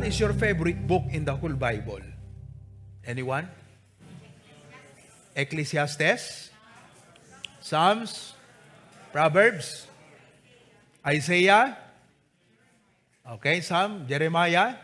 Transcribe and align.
what 0.00 0.08
is 0.08 0.16
your 0.16 0.32
favorite 0.32 0.80
book 0.88 1.04
in 1.12 1.28
the 1.28 1.36
whole 1.36 1.52
Bible? 1.52 2.00
Anyone? 3.04 3.44
Ecclesiastes? 5.36 6.48
Psalms? 7.60 8.32
Proverbs? 9.12 9.84
Isaiah? 11.04 11.76
Okay, 13.28 13.60
Psalm, 13.60 14.08
Jeremiah? 14.08 14.80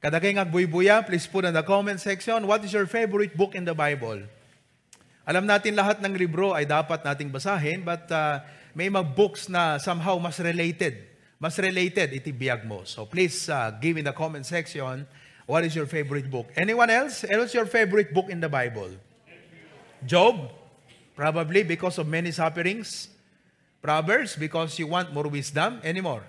Kadagay 0.00 0.40
nga 0.40 0.48
buy-buya, 0.48 1.04
please 1.04 1.28
put 1.28 1.44
in 1.44 1.52
the 1.52 1.60
comment 1.60 2.00
section, 2.00 2.48
what 2.48 2.64
is 2.64 2.72
your 2.72 2.88
favorite 2.88 3.36
book 3.36 3.52
in 3.52 3.68
the 3.68 3.76
Bible? 3.76 4.24
Alam 5.28 5.44
natin 5.44 5.76
lahat 5.76 6.00
ng 6.00 6.16
libro 6.16 6.56
ay 6.56 6.64
dapat 6.64 7.04
nating 7.04 7.28
basahin, 7.28 7.84
but 7.84 8.08
uh, 8.08 8.40
may 8.72 8.88
mga 8.88 9.12
books 9.12 9.52
na 9.52 9.76
somehow 9.76 10.16
mas 10.16 10.40
related. 10.40 11.11
Mas 11.42 11.58
related, 11.58 12.14
itibiyag 12.14 12.62
mo. 12.62 12.86
So 12.86 13.02
please 13.02 13.50
uh, 13.50 13.74
give 13.82 13.98
in 13.98 14.06
the 14.06 14.14
comment 14.14 14.46
section, 14.46 15.02
what 15.42 15.66
is 15.66 15.74
your 15.74 15.90
favorite 15.90 16.30
book? 16.30 16.46
Anyone 16.54 16.86
else? 16.86 17.26
What's 17.26 17.50
your 17.50 17.66
favorite 17.66 18.14
book 18.14 18.30
in 18.30 18.38
the 18.38 18.48
Bible? 18.48 18.94
Job? 20.06 20.54
Probably 21.18 21.66
because 21.66 21.98
of 21.98 22.06
many 22.06 22.30
sufferings. 22.30 23.10
Proverbs, 23.82 24.38
because 24.38 24.78
you 24.78 24.86
want 24.86 25.12
more 25.12 25.26
wisdom. 25.26 25.82
Any 25.82 26.00
more? 26.00 26.22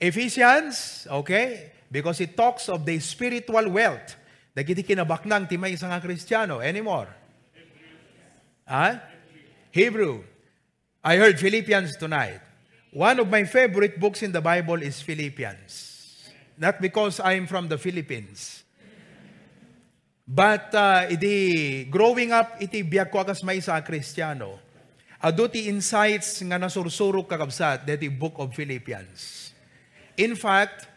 Ephesians, 0.00 1.06
okay? 1.06 1.70
Because 1.88 2.20
it 2.20 2.36
talks 2.36 2.68
of 2.68 2.84
the 2.84 2.98
spiritual 2.98 3.70
wealth. 3.70 4.18
Dagiti 4.58 4.82
kinabaknang 4.82 5.48
ti 5.48 5.56
may 5.56 5.70
isang 5.70 5.94
Kristiyano. 6.02 6.58
Any 6.58 6.82
more? 6.82 7.06
Huh? 8.66 8.98
Hebrew. 9.70 10.26
I 11.04 11.14
heard 11.14 11.38
Philippians 11.38 11.94
tonight. 11.94 12.42
One 12.96 13.20
of 13.20 13.28
my 13.28 13.44
favorite 13.44 14.00
books 14.00 14.24
in 14.24 14.32
the 14.32 14.40
Bible 14.40 14.80
is 14.80 15.04
Philippians. 15.04 15.68
Not 16.56 16.80
because 16.80 17.20
I'm 17.20 17.44
from 17.44 17.68
the 17.68 17.76
Philippines. 17.76 18.64
But 20.24 20.72
uh, 20.72 21.04
iti 21.12 21.84
growing 21.92 22.32
up 22.32 22.56
iti 22.56 22.80
biyak 22.80 23.12
ko 23.12 23.20
akas 23.20 23.44
may 23.44 23.60
sa 23.60 23.84
Kristiyano. 23.84 24.56
Ado 25.20 25.44
ti 25.44 25.68
insights 25.68 26.40
nga 26.40 26.56
nasursurok 26.56 27.28
kakabsat 27.28 27.84
deti 27.84 28.08
book 28.08 28.40
of 28.40 28.56
Philippians. 28.56 29.52
In 30.16 30.32
fact, 30.32 30.88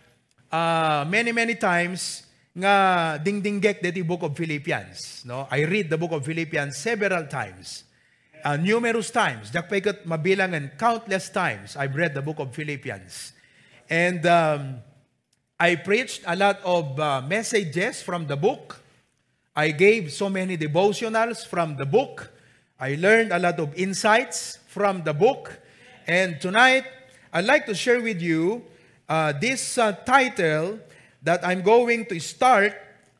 uh, 0.55 1.03
many 1.03 1.35
many 1.35 1.59
times 1.59 2.23
nga 2.55 3.19
dingdinggek 3.19 3.83
deti 3.83 4.07
book 4.07 4.23
of 4.23 4.39
Philippians. 4.39 5.27
No? 5.27 5.51
I 5.51 5.67
read 5.67 5.91
the 5.91 5.99
book 5.99 6.15
of 6.15 6.23
Philippians 6.23 6.79
several 6.79 7.27
times. 7.27 7.88
Uh, 8.43 8.55
numerous 8.55 9.11
times. 9.11 9.51
Dakpaykat 9.51 10.07
mabilangan, 10.07 10.77
countless 10.79 11.27
times, 11.27 11.75
I've 11.75 11.95
read 11.95 12.15
the 12.15 12.21
book 12.21 12.39
of 12.39 12.55
Philippians. 12.55 13.33
And 13.89 14.25
um, 14.25 14.79
I 15.59 15.75
preached 15.75 16.23
a 16.25 16.35
lot 16.35 16.63
of 16.63 16.99
uh, 16.99 17.21
messages 17.21 18.01
from 18.01 18.27
the 18.27 18.37
book. 18.37 18.79
I 19.55 19.71
gave 19.71 20.13
so 20.13 20.29
many 20.29 20.57
devotionals 20.57 21.45
from 21.45 21.75
the 21.75 21.85
book. 21.85 22.31
I 22.79 22.95
learned 22.95 23.33
a 23.33 23.39
lot 23.39 23.59
of 23.59 23.75
insights 23.75 24.59
from 24.67 25.03
the 25.03 25.13
book. 25.13 25.59
And 26.07 26.39
tonight, 26.39 26.85
I'd 27.33 27.45
like 27.45 27.65
to 27.65 27.75
share 27.75 27.99
with 27.99 28.21
you 28.21 28.63
uh, 29.09 29.33
this 29.33 29.77
uh, 29.77 29.91
title 29.91 30.79
that 31.23 31.45
I'm 31.45 31.61
going 31.61 32.05
to 32.05 32.19
start 32.19 32.71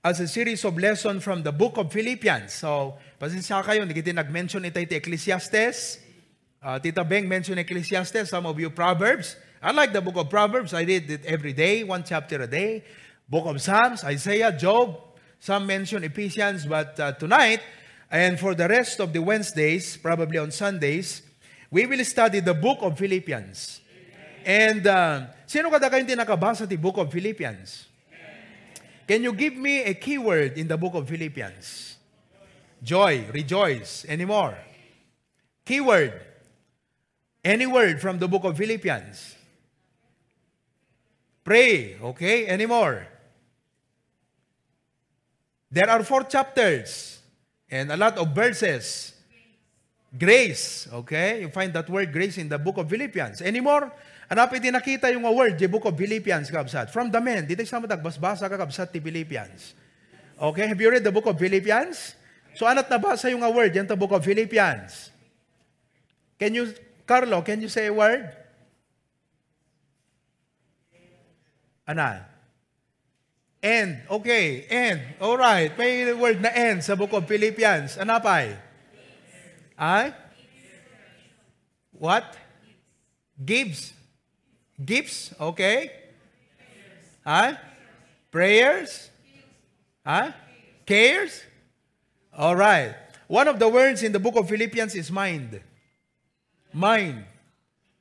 as 0.04 0.22
a 0.22 0.28
series 0.28 0.64
of 0.64 0.78
lessons 0.78 1.24
from 1.24 1.44
the 1.44 1.52
book 1.52 1.76
of 1.76 1.92
Philippians. 1.92 2.54
So, 2.54 2.96
pasensya 3.20 3.60
kayo, 3.62 3.84
hindi 3.84 4.14
nag-mention 4.16 4.64
ito 4.64 4.80
ito 4.80 4.96
Ecclesiastes. 4.96 6.00
Uh, 6.64 6.80
Tita 6.80 7.04
Beng 7.04 7.28
mentioned 7.28 7.60
Ecclesiastes, 7.60 8.32
some 8.32 8.48
of 8.48 8.60
you 8.60 8.72
Proverbs. 8.72 9.36
I 9.62 9.72
like 9.72 9.92
the 9.92 10.00
book 10.00 10.16
of 10.16 10.32
Proverbs. 10.32 10.74
I 10.74 10.84
read 10.84 11.12
it 11.12 11.24
every 11.28 11.52
day, 11.52 11.84
one 11.84 12.04
chapter 12.04 12.42
a 12.42 12.48
day. 12.48 12.84
Book 13.28 13.46
of 13.46 13.62
Psalms, 13.62 14.04
Isaiah, 14.04 14.52
Job. 14.52 14.96
Some 15.40 15.68
mention 15.68 16.04
Ephesians, 16.04 16.66
but 16.66 17.00
uh, 17.00 17.12
tonight, 17.14 17.62
and 18.12 18.40
for 18.40 18.56
the 18.56 18.68
rest 18.68 19.00
of 19.00 19.14
the 19.14 19.20
Wednesdays, 19.20 19.96
probably 19.96 20.38
on 20.38 20.52
Sundays, 20.52 21.22
we 21.72 21.86
will 21.86 22.04
study 22.04 22.40
the 22.40 22.54
book 22.54 22.80
of 22.82 22.98
Philippians. 22.98 23.80
And 24.44 24.88
uh, 24.88 25.28
sino 25.46 25.70
kada 25.70 25.88
kayong 25.88 26.08
tinakabasa 26.08 26.68
ti 26.68 26.76
book 26.76 26.98
of 26.98 27.12
Philippians? 27.12 27.88
Can 29.08 29.24
you 29.24 29.32
give 29.32 29.56
me 29.56 29.84
a 29.84 29.94
keyword 29.94 30.58
in 30.58 30.68
the 30.68 30.76
book 30.76 30.96
of 30.96 31.08
Philippians? 31.08 31.89
Joy, 32.82 33.28
rejoice, 33.34 34.06
any 34.08 34.26
more? 34.26 34.58
Keyword. 35.66 36.14
Any 37.44 37.68
word 37.68 38.02
from 38.02 38.20
the 38.20 38.28
book 38.28 38.44
of 38.44 38.58
Philippians? 38.58 39.36
Pray, 41.44 41.98
okay? 42.02 42.48
Any 42.48 42.66
more? 42.66 43.08
There 45.72 45.90
are 45.90 46.04
four 46.04 46.24
chapters 46.24 47.20
and 47.70 47.92
a 47.92 47.98
lot 47.98 48.18
of 48.18 48.34
verses. 48.34 49.14
Grace, 50.10 50.90
okay? 50.92 51.42
You 51.42 51.50
find 51.50 51.72
that 51.74 51.88
word 51.90 52.12
grace 52.12 52.38
in 52.38 52.50
the 52.50 52.58
book 52.58 52.78
of 52.78 52.90
Philippians. 52.90 53.42
Any 53.42 53.60
more? 53.62 53.94
Hanapin 54.30 54.62
din 54.62 54.74
nakita 54.74 55.10
yung 55.14 55.26
word, 55.26 55.58
the 55.58 55.70
book 55.70 55.86
of 55.86 55.98
Philippians, 55.98 56.50
kabsat. 56.50 56.90
From 56.90 57.10
the 57.10 57.22
men, 57.22 57.46
dito 57.46 57.62
sa 57.66 57.82
matag, 57.82 58.02
basbasa 58.02 58.50
ka 58.50 58.58
kabsat 58.58 58.90
ti 58.94 59.02
Philippians. 59.02 59.74
Okay, 60.38 60.66
have 60.66 60.82
you 60.82 60.90
read 60.90 61.06
the 61.06 61.14
book 61.14 61.26
of 61.26 61.38
Philippians? 61.38 62.19
So, 62.60 62.68
anat 62.68 62.92
nabasa 62.92 63.32
yung 63.32 63.40
word, 63.56 63.72
yan 63.72 63.88
the 63.88 63.96
book 63.96 64.12
of 64.12 64.20
Philippians. 64.20 65.16
Can 66.36 66.52
you, 66.52 66.76
Carlo, 67.08 67.40
can 67.40 67.64
you 67.64 67.72
say 67.72 67.88
a 67.88 67.96
word? 67.96 68.28
Ana? 71.88 72.28
End. 73.64 74.04
Okay, 74.12 74.68
end. 74.68 75.00
All 75.24 75.40
right. 75.40 75.72
May 75.80 76.12
word 76.12 76.44
na 76.44 76.52
end 76.52 76.84
sa 76.84 77.00
book 77.00 77.16
of 77.16 77.24
Philippians. 77.32 77.96
Anapay? 77.96 78.60
Ay? 79.80 80.12
What? 81.96 82.28
Gives. 83.40 83.96
Gifts, 84.76 85.32
okay? 85.40 85.96
Huh? 87.24 87.56
Prayers? 88.28 89.08
Huh? 90.04 90.36
Cares? 90.84 91.48
All 92.40 92.56
right. 92.56 92.96
One 93.28 93.50
of 93.50 93.60
the 93.60 93.68
words 93.68 94.02
in 94.02 94.14
the 94.14 94.20
book 94.20 94.38
of 94.38 94.48
Philippians 94.48 94.96
is 94.96 95.12
mind. 95.12 95.60
Mind. 96.72 97.26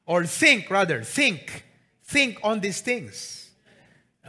Or 0.07 0.25
think, 0.27 0.71
rather. 0.71 1.03
Think. 1.03 1.65
Think 2.05 2.39
on 2.45 2.61
these 2.61 2.81
things. 2.81 3.51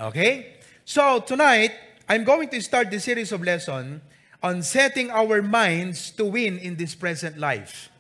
Okay? 0.02 0.56
So, 0.84 1.20
tonight, 1.20 1.74
I'm 2.09 2.24
going 2.24 2.50
to 2.50 2.59
start 2.59 2.90
the 2.90 3.00
series 3.00 3.31
of 3.31 3.44
lesson 3.44 4.02
on 4.42 4.64
setting 4.64 5.12
our 5.12 5.44
minds 5.44 6.09
to 6.18 6.26
win 6.26 6.58
in 6.58 6.76
this 6.76 6.96
present 6.96 7.38
life. 7.38 7.91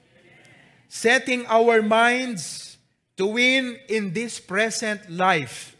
Setting 0.87 1.45
our 1.45 1.83
minds 1.83 2.77
to 3.17 3.27
win 3.27 3.77
in 3.87 4.13
this 4.13 4.39
present 4.39 5.11
life. 5.11 5.77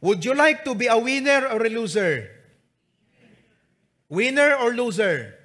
Would 0.00 0.24
you 0.24 0.34
like 0.34 0.64
to 0.64 0.76
be 0.76 0.86
a 0.86 0.96
winner 0.96 1.48
or 1.48 1.66
a 1.66 1.68
loser? 1.68 2.31
Winner 4.12 4.60
or 4.60 4.76
loser? 4.76 5.40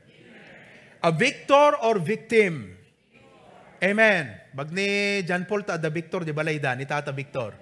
A 1.00 1.08
victor 1.16 1.80
or 1.80 2.04
victim? 2.04 2.76
Amen. 3.80 4.36
Bag 4.52 4.76
ni 4.76 5.24
John 5.24 5.48
Paul 5.48 5.64
ta 5.64 5.80
the 5.80 5.88
victor, 5.88 6.20
di 6.28 6.36
balayda, 6.36 6.76
ni 6.76 6.84
Tata 6.84 7.16
Victor. 7.16 7.56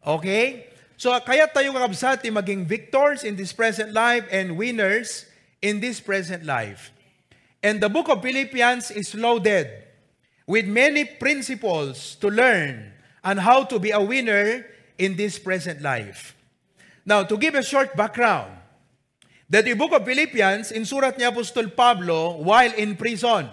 Okay? 0.00 0.72
So, 0.96 1.12
kaya 1.20 1.44
tayo 1.44 1.76
kakabsat 1.76 2.24
maging 2.24 2.64
victors 2.64 3.20
in 3.20 3.36
this 3.36 3.52
present 3.52 3.92
life 3.92 4.24
and 4.32 4.56
winners 4.56 5.28
in 5.60 5.76
this 5.76 6.00
present 6.00 6.48
life. 6.48 6.88
And 7.60 7.76
the 7.76 7.92
book 7.92 8.08
of 8.08 8.24
Philippians 8.24 8.88
is 8.96 9.12
loaded 9.12 9.68
with 10.48 10.64
many 10.64 11.04
principles 11.04 12.16
to 12.24 12.32
learn 12.32 12.96
on 13.20 13.44
how 13.44 13.68
to 13.68 13.76
be 13.76 13.92
a 13.92 14.00
winner 14.00 14.64
in 14.96 15.20
this 15.20 15.36
present 15.36 15.84
life. 15.84 16.32
Now, 17.04 17.28
to 17.28 17.36
give 17.36 17.52
a 17.52 17.64
short 17.64 17.92
background, 17.92 18.59
that 19.50 19.66
the 19.66 19.74
book 19.74 19.90
of 19.90 20.06
Philippians, 20.06 20.70
in 20.70 20.86
surat 20.86 21.18
ni 21.18 21.26
Apostol 21.26 21.74
Pablo, 21.74 22.38
while 22.38 22.70
in 22.78 22.94
prison, 22.94 23.50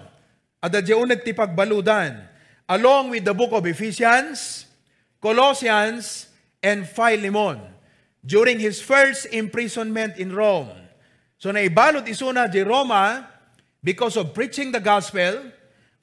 at 0.62 0.72
the 0.72 0.82
unag 0.94 1.26
ti 1.26 1.34
pagbaludan, 1.34 2.22
along 2.70 3.10
with 3.10 3.26
the 3.26 3.34
book 3.34 3.50
of 3.52 3.66
Ephesians, 3.66 4.70
Colossians, 5.18 6.30
and 6.62 6.86
Philemon, 6.86 7.58
during 8.22 8.62
his 8.62 8.78
first 8.78 9.26
imprisonment 9.34 10.22
in 10.22 10.30
Rome. 10.30 10.70
So 11.42 11.50
naibalot 11.50 12.06
isuna 12.06 12.46
di 12.46 12.62
Roma 12.62 13.26
because 13.82 14.18
of 14.18 14.34
preaching 14.38 14.72
the 14.72 14.82
gospel 14.82 15.50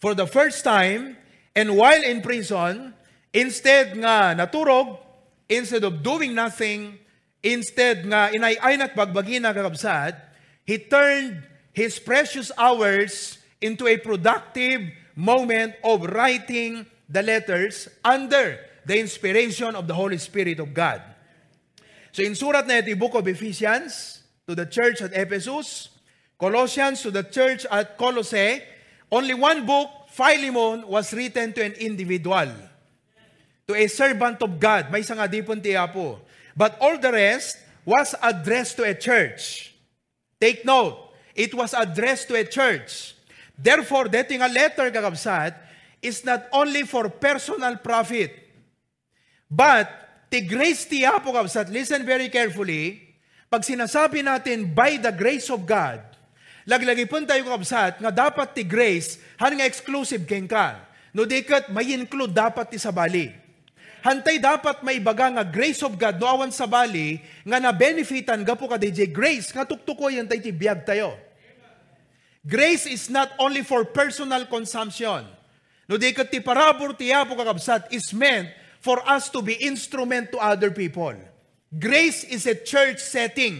for 0.02 0.14
the 0.14 0.26
first 0.26 0.66
time 0.66 1.16
and 1.54 1.76
while 1.78 2.02
in 2.02 2.18
prison, 2.22 2.94
instead 3.30 3.94
nga 3.94 4.34
naturog, 4.34 4.98
instead 5.46 5.86
of 5.86 6.02
doing 6.02 6.34
nothing, 6.34 6.98
instead 7.44 8.08
nga 8.08 8.32
inay-ay 8.32 8.80
at 8.80 8.96
bagbagi 8.96 9.36
na 9.36 9.52
kakabsat, 9.52 10.16
he 10.64 10.80
turned 10.80 11.44
his 11.76 12.00
precious 12.00 12.48
hours 12.56 13.36
into 13.60 13.84
a 13.84 14.00
productive 14.00 14.88
moment 15.12 15.76
of 15.84 16.08
writing 16.08 16.88
the 17.06 17.20
letters 17.20 17.86
under 18.00 18.58
the 18.88 18.96
inspiration 18.96 19.76
of 19.76 19.84
the 19.84 19.94
Holy 19.94 20.16
Spirit 20.16 20.58
of 20.58 20.72
God. 20.72 21.04
So 22.16 22.24
in 22.24 22.32
surat 22.32 22.64
na 22.64 22.80
ito, 22.80 22.96
book 22.96 23.14
of 23.14 23.28
Ephesians 23.28 24.24
to 24.48 24.56
the 24.56 24.64
church 24.64 25.04
at 25.04 25.12
Ephesus, 25.12 25.92
Colossians 26.40 27.02
to 27.02 27.10
the 27.10 27.24
church 27.24 27.66
at 27.68 27.96
Colossae, 27.98 28.62
only 29.10 29.34
one 29.34 29.66
book, 29.66 30.08
Philemon, 30.10 30.86
was 30.88 31.12
written 31.12 31.52
to 31.52 31.60
an 31.62 31.74
individual. 31.76 32.48
To 33.64 33.72
a 33.72 33.88
servant 33.88 34.40
of 34.44 34.60
God. 34.60 34.92
May 34.92 35.00
isang 35.00 35.20
adipon 35.20 35.60
tiya 35.60 35.88
po. 35.88 36.20
But 36.52 36.76
all 36.78 37.00
the 37.00 37.10
rest 37.10 37.58
was 37.84 38.16
addressed 38.20 38.76
to 38.80 38.84
a 38.84 38.96
church. 38.96 39.72
Take 40.40 40.64
note, 40.64 40.96
it 41.32 41.52
was 41.52 41.72
addressed 41.72 42.28
to 42.28 42.36
a 42.36 42.44
church. 42.44 43.16
Therefore, 43.54 44.10
dating 44.10 44.42
a 44.42 44.50
letter 44.50 44.90
kakabsat 44.90 45.54
is 46.02 46.20
not 46.26 46.44
only 46.50 46.84
for 46.84 47.08
personal 47.08 47.80
profit, 47.80 48.34
but 49.48 49.86
ti 50.28 50.42
grace 50.42 50.84
tiya 50.84 51.22
po 51.22 51.32
kabsat, 51.32 51.70
listen 51.70 52.02
very 52.02 52.28
carefully, 52.28 53.00
pag 53.46 53.62
sinasabi 53.62 54.20
natin 54.20 54.74
by 54.74 54.98
the 54.98 55.14
grace 55.14 55.46
of 55.48 55.62
God, 55.62 56.02
laglagi 56.66 57.06
po 57.06 57.22
tayo 57.22 57.46
kabsat 57.46 58.02
nga 58.02 58.10
dapat 58.10 58.52
ti 58.52 58.66
grace, 58.66 59.22
han 59.38 59.54
nga 59.54 59.64
exclusive 59.68 60.26
ken 60.26 60.50
ka. 60.50 60.82
No 61.14 61.22
dikat 61.22 61.70
may 61.70 61.94
include 61.94 62.34
dapat 62.34 62.74
ti 62.74 62.78
sabali. 62.82 63.43
Hantay 64.04 64.36
dapat 64.36 64.84
may 64.84 65.00
baga 65.00 65.32
nga 65.32 65.44
grace 65.48 65.80
of 65.80 65.96
God 65.96 66.20
no 66.20 66.28
awan 66.28 66.52
sa 66.52 66.68
bali 66.68 67.24
nga 67.40 67.56
na 67.56 67.72
benefitan 67.72 68.44
gapo 68.44 68.68
ka 68.68 68.76
DJ 68.76 69.08
grace 69.08 69.48
nga 69.48 69.64
tuktuko 69.64 70.12
yan 70.12 70.28
tayo 70.28 70.44
ti 70.44 70.52
biyag 70.52 70.84
tayo. 70.84 71.16
Grace 72.44 72.84
is 72.84 73.08
not 73.08 73.32
only 73.40 73.64
for 73.64 73.88
personal 73.88 74.44
consumption. 74.44 75.24
No 75.88 75.96
di 75.96 76.12
ti 76.12 76.44
parabor 76.44 76.92
ti 76.92 77.08
apo 77.16 77.32
kakabsat 77.32 77.88
is 77.96 78.12
meant 78.12 78.52
for 78.84 79.00
us 79.08 79.32
to 79.32 79.40
be 79.40 79.56
instrument 79.64 80.28
to 80.28 80.36
other 80.36 80.68
people. 80.68 81.16
Grace 81.72 82.28
is 82.28 82.44
a 82.44 82.52
church 82.52 83.00
setting, 83.00 83.56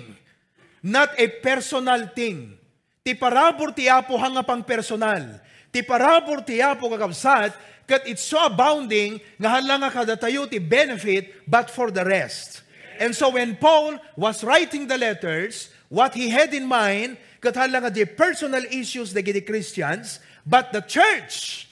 not 0.85 1.09
a 1.17 1.41
personal 1.41 2.05
thing. 2.13 2.53
Ti 3.01 3.17
parabor 3.17 3.73
ti 3.73 3.89
apo 3.89 4.21
hanga 4.21 4.45
pang 4.45 4.61
personal. 4.61 5.41
Ti 5.75 5.83
parabor 5.83 6.47
ti 6.47 6.63
apo 6.63 6.87
kakabsat 6.87 7.51
kat 7.83 8.07
it's 8.07 8.23
so 8.23 8.39
abounding 8.47 9.19
nga 9.43 9.59
hala 9.59 9.75
nga 9.83 9.91
kada 9.91 10.15
tayo 10.15 10.47
ti 10.47 10.63
benefit 10.63 11.35
but 11.51 11.67
for 11.67 11.91
the 11.91 12.07
rest. 12.07 12.63
And 13.03 13.11
so 13.11 13.35
when 13.35 13.59
Paul 13.59 13.99
was 14.15 14.47
writing 14.47 14.87
the 14.87 14.95
letters, 14.95 15.75
what 15.91 16.15
he 16.15 16.31
had 16.31 16.55
in 16.55 16.63
mind, 16.63 17.19
kat 17.43 17.59
hala 17.59 17.83
nga 17.83 17.91
the 17.91 18.07
personal 18.07 18.63
issues 18.71 19.11
the 19.11 19.27
Christians, 19.43 20.23
but 20.47 20.71
the 20.71 20.87
church 20.87 21.67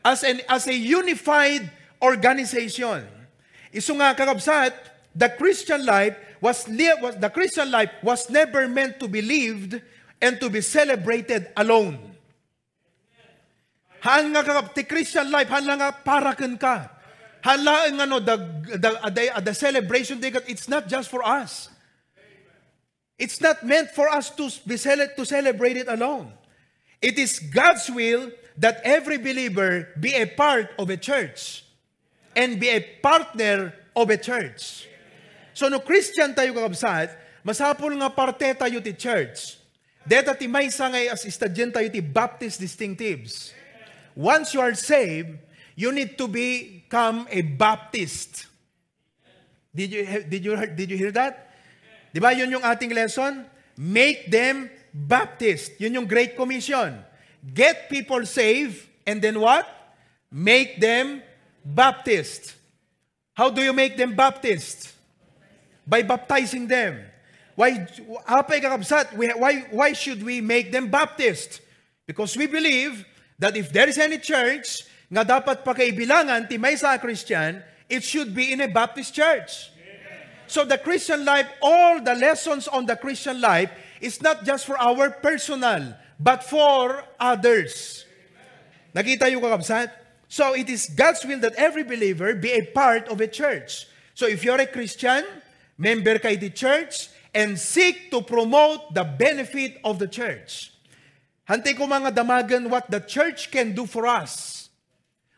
as 0.00 0.24
an 0.24 0.40
as 0.48 0.64
a 0.64 0.72
unified 0.72 1.68
organization. 2.00 3.04
Isu 3.68 4.00
nga 4.00 4.16
kakabsat, 4.16 4.72
the 5.12 5.28
Christian 5.36 5.84
life 5.84 6.16
was, 6.40 6.64
was 7.04 7.20
the 7.20 7.28
Christian 7.28 7.68
life 7.68 7.92
was 8.00 8.32
never 8.32 8.64
meant 8.64 8.96
to 8.96 9.06
be 9.12 9.20
lived 9.20 9.76
and 10.24 10.40
to 10.40 10.48
be 10.48 10.64
celebrated 10.64 11.52
alone. 11.52 12.10
Han 14.00 14.32
nga 14.32 14.64
ti 14.72 14.84
Christian 14.88 15.28
life, 15.28 15.48
han 15.52 15.68
nga 15.68 15.92
para 15.92 16.32
ken 16.32 16.56
ka. 16.56 16.88
Hala 17.40 17.88
ang 17.88 18.00
ano, 18.04 18.20
the, 18.20 18.36
the, 18.76 18.90
the, 19.12 19.24
the 19.40 19.54
celebration 19.56 20.20
day, 20.20 20.32
it's 20.44 20.68
not 20.68 20.88
just 20.88 21.08
for 21.08 21.24
us. 21.24 21.72
It's 23.20 23.40
not 23.40 23.64
meant 23.64 23.92
for 23.92 24.08
us 24.08 24.32
to, 24.36 24.48
be 24.64 24.76
to 24.76 25.24
celebrate 25.24 25.76
it 25.76 25.88
alone. 25.88 26.32
It 27.00 27.18
is 27.18 27.40
God's 27.40 27.88
will 27.88 28.32
that 28.56 28.80
every 28.84 29.16
believer 29.16 29.88
be 29.96 30.12
a 30.16 30.28
part 30.28 30.72
of 30.78 30.88
a 30.88 30.96
church 30.96 31.64
and 32.36 32.60
be 32.60 32.68
a 32.68 32.80
partner 33.00 33.72
of 33.96 34.08
a 34.08 34.16
church. 34.16 34.88
So 35.52 35.68
no 35.68 35.80
Christian 35.80 36.32
tayo 36.32 36.52
kakabsat, 36.56 37.12
masapol 37.44 37.92
nga 38.00 38.12
parte 38.12 38.52
tayo 38.56 38.80
ti 38.80 38.92
church. 38.92 39.60
Deta 40.04 40.36
ti 40.36 40.48
may 40.48 40.68
sangay 40.72 41.08
as 41.08 41.24
istadyan 41.24 41.72
tayo 41.72 41.88
ti 41.88 42.00
Baptist 42.00 42.60
distinctives 42.60 43.52
once 44.14 44.54
you 44.54 44.60
are 44.60 44.74
saved, 44.74 45.38
you 45.74 45.92
need 45.92 46.18
to 46.18 46.28
become 46.28 47.26
a 47.30 47.42
Baptist. 47.42 48.46
Did 49.74 49.92
you, 49.92 50.24
did 50.28 50.44
you, 50.44 50.66
did 50.66 50.90
you 50.90 50.96
hear 50.96 51.12
that? 51.12 51.54
Di 52.12 52.18
ba 52.18 52.34
yun 52.34 52.50
yung 52.50 52.62
ating 52.62 52.90
lesson? 52.90 53.46
Make 53.78 54.30
them 54.30 54.68
Baptist. 54.92 55.78
Yun 55.78 55.94
yung 55.94 56.06
Great 56.06 56.36
Commission. 56.36 56.98
Get 57.40 57.88
people 57.88 58.26
saved, 58.26 58.82
and 59.06 59.22
then 59.22 59.38
what? 59.40 59.64
Make 60.30 60.80
them 60.80 61.22
Baptist. 61.64 62.54
How 63.32 63.48
do 63.48 63.62
you 63.62 63.72
make 63.72 63.96
them 63.96 64.14
Baptist? 64.14 64.92
By 65.86 66.02
baptizing 66.02 66.66
them. 66.66 67.00
Why, 67.54 67.86
why, 68.26 69.66
why 69.70 69.92
should 69.92 70.22
we 70.22 70.40
make 70.40 70.72
them 70.72 70.88
Baptist? 70.88 71.60
Because 72.06 72.36
we 72.36 72.46
believe 72.46 73.04
that 73.40 73.56
if 73.56 73.72
there 73.72 73.88
is 73.88 73.98
any 73.98 74.20
church 74.20 74.84
nga 75.10 75.24
dapat 75.24 75.66
pakaibilangan 75.66 76.46
ti 76.46 76.60
may 76.60 76.76
sa 76.76 76.94
Christian, 77.00 77.64
it 77.90 78.04
should 78.04 78.30
be 78.36 78.52
in 78.52 78.62
a 78.62 78.70
Baptist 78.70 79.16
church. 79.16 79.74
So 80.46 80.62
the 80.62 80.78
Christian 80.78 81.24
life, 81.24 81.48
all 81.62 81.98
the 82.02 82.14
lessons 82.14 82.68
on 82.68 82.86
the 82.86 82.94
Christian 82.94 83.40
life 83.40 83.70
is 84.00 84.22
not 84.22 84.44
just 84.44 84.66
for 84.66 84.78
our 84.78 85.10
personal, 85.10 85.94
but 86.18 86.44
for 86.44 87.02
others. 87.18 88.04
Nakita 88.94 89.30
yung 89.30 89.42
kakabsat? 89.42 89.90
So 90.30 90.54
it 90.54 90.70
is 90.70 90.90
God's 90.90 91.26
will 91.26 91.38
that 91.42 91.54
every 91.54 91.82
believer 91.82 92.34
be 92.34 92.54
a 92.54 92.66
part 92.70 93.08
of 93.08 93.18
a 93.22 93.26
church. 93.26 93.86
So 94.14 94.26
if 94.26 94.42
you're 94.42 94.60
a 94.60 94.66
Christian, 94.66 95.26
member 95.78 96.18
kay 96.18 96.36
the 96.36 96.50
church, 96.50 97.10
and 97.34 97.58
seek 97.58 98.10
to 98.10 98.22
promote 98.22 98.94
the 98.94 99.06
benefit 99.06 99.78
of 99.82 99.98
the 99.98 100.06
church. 100.06 100.74
Hantay 101.50 101.74
ko 101.74 101.90
mga 101.90 102.14
damagan 102.14 102.70
what 102.70 102.86
the 102.86 103.02
church 103.02 103.50
can 103.50 103.74
do 103.74 103.82
for 103.82 104.06
us. 104.06 104.70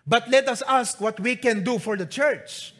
But 0.04 0.28
let 0.28 0.44
us 0.44 0.60
ask 0.68 1.00
what 1.00 1.16
we 1.16 1.40
can 1.40 1.64
do 1.64 1.80
for 1.80 1.96
the 1.96 2.04
church. 2.04 2.76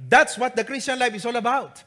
That's 0.00 0.40
what 0.40 0.56
the 0.56 0.64
Christian 0.64 0.96
life 0.96 1.12
is 1.12 1.28
all 1.28 1.36
about. 1.36 1.84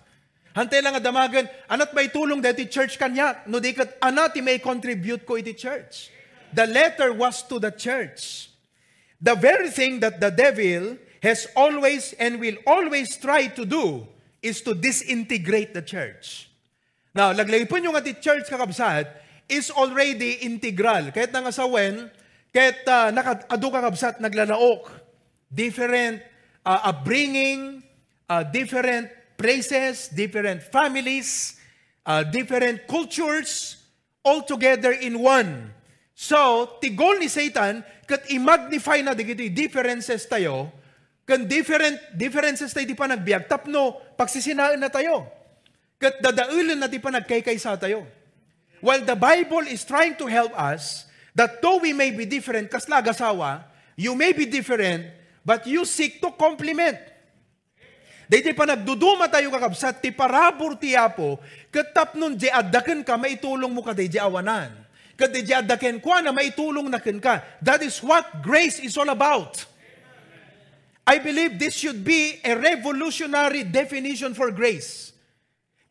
Hantay 0.54 0.84
lang 0.84 1.02
damagan, 1.02 1.50
anat 1.66 1.96
may 1.98 2.14
tulong 2.14 2.44
dati 2.44 2.70
church 2.70 3.00
kanya, 3.00 3.42
no 3.48 3.58
di 3.58 3.74
kat 3.74 3.98
anati 4.04 4.44
may 4.44 4.60
contribute 4.60 5.26
ko 5.26 5.42
iti 5.42 5.58
church. 5.58 6.14
The 6.54 6.68
letter 6.68 7.10
was 7.10 7.42
to 7.50 7.58
the 7.58 7.72
church. 7.72 8.52
The 9.18 9.34
very 9.34 9.72
thing 9.72 9.98
that 10.06 10.20
the 10.20 10.30
devil 10.30 11.00
has 11.24 11.48
always 11.56 12.14
and 12.20 12.38
will 12.38 12.60
always 12.68 13.18
try 13.18 13.48
to 13.48 13.66
do 13.66 14.06
is 14.44 14.62
to 14.62 14.76
disintegrate 14.76 15.74
the 15.74 15.82
church. 15.82 16.52
Now, 17.16 17.32
laglay 17.32 17.64
po 17.70 17.80
nyo 17.80 17.96
nga 17.96 18.04
ti 18.04 18.14
church 18.20 18.52
kakabsat, 18.52 19.08
is 19.52 19.68
already 19.76 20.48
integral. 20.48 21.12
Kahit 21.12 21.36
nga 21.36 21.52
sa 21.52 21.68
when, 21.68 22.08
kahit 22.56 22.88
uh, 22.88 23.12
nakadu 23.12 23.68
ka 23.68 23.80
kabsat 23.84 24.16
naglalaok, 24.24 24.88
different 25.52 26.24
uh, 26.64 26.88
upbringing, 26.88 27.84
uh, 28.32 28.48
different 28.48 29.12
places, 29.36 30.08
different 30.08 30.64
families, 30.64 31.60
uh, 32.08 32.24
different 32.24 32.88
cultures, 32.88 33.84
all 34.24 34.42
together 34.48 34.96
in 34.96 35.20
one. 35.20 35.76
So, 36.16 36.78
ti 36.80 36.94
goal 36.94 37.18
ni 37.18 37.28
Satan, 37.28 37.82
kat 38.06 38.30
i-magnify 38.30 39.02
na 39.02 39.18
digito 39.18 39.42
differences 39.50 40.24
tayo, 40.30 40.70
kan 41.26 41.50
different 41.50 41.98
differences 42.14 42.70
tayo 42.72 42.86
di 42.86 42.94
pa 42.94 43.10
nagbiag, 43.10 43.50
tapno, 43.50 43.98
pagsisinaan 44.16 44.78
na 44.78 44.94
tayo. 44.94 45.26
Kat 45.98 46.22
dadaulan 46.22 46.78
na 46.78 46.86
di 46.86 47.02
pa 47.02 47.10
nagkaykaysa 47.10 47.78
tayo. 47.82 48.06
While 48.82 49.06
the 49.06 49.16
Bible 49.16 49.70
is 49.70 49.86
trying 49.86 50.18
to 50.18 50.26
help 50.26 50.58
us 50.58 51.06
that 51.38 51.62
though 51.62 51.78
we 51.78 51.94
may 51.94 52.12
be 52.12 52.26
different, 52.26 52.70
kaslagasawa, 52.70 53.64
you 53.96 54.18
may 54.18 54.34
be 54.34 54.50
different, 54.50 55.06
but 55.46 55.66
you 55.70 55.86
seek 55.86 56.20
to 56.22 56.34
complement. 56.34 56.98
Dahil 58.32 58.56
pa 58.56 58.64
nagduduma 58.64 59.28
tayo 59.28 59.52
kakabsat, 59.52 60.00
ti 60.00 60.10
parabor 60.16 60.80
ti 60.80 60.96
apo, 60.96 61.36
katap 61.68 62.16
nun 62.16 62.40
di 62.40 62.48
adakan 62.48 63.04
ka, 63.04 63.20
maitulong 63.20 63.70
mo 63.70 63.84
ka 63.84 63.92
di 63.92 64.08
awanan. 64.16 64.72
Kat 65.20 65.36
di 65.36 65.44
adakan 65.52 66.00
kwa 66.00 66.24
na 66.24 66.32
maitulong 66.32 66.88
na 66.88 66.98
ka. 66.98 67.44
That 67.60 67.84
is 67.84 68.00
what 68.00 68.40
grace 68.40 68.80
is 68.80 68.96
all 68.96 69.12
about. 69.12 69.68
I 71.04 71.20
believe 71.20 71.60
this 71.60 71.76
should 71.76 72.08
be 72.08 72.40
a 72.40 72.56
revolutionary 72.56 73.68
definition 73.68 74.32
for 74.32 74.48
grace. 74.56 75.12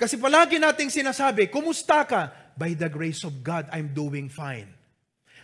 Kasi 0.00 0.16
palagi 0.16 0.56
nating 0.56 0.88
sinasabi, 0.88 1.52
kumusta 1.52 2.09
ka? 2.09 2.39
By 2.57 2.75
the 2.75 2.88
grace 2.88 3.25
of 3.25 3.42
God, 3.42 3.69
I'm 3.71 3.92
doing 3.92 4.28
fine. 4.28 4.69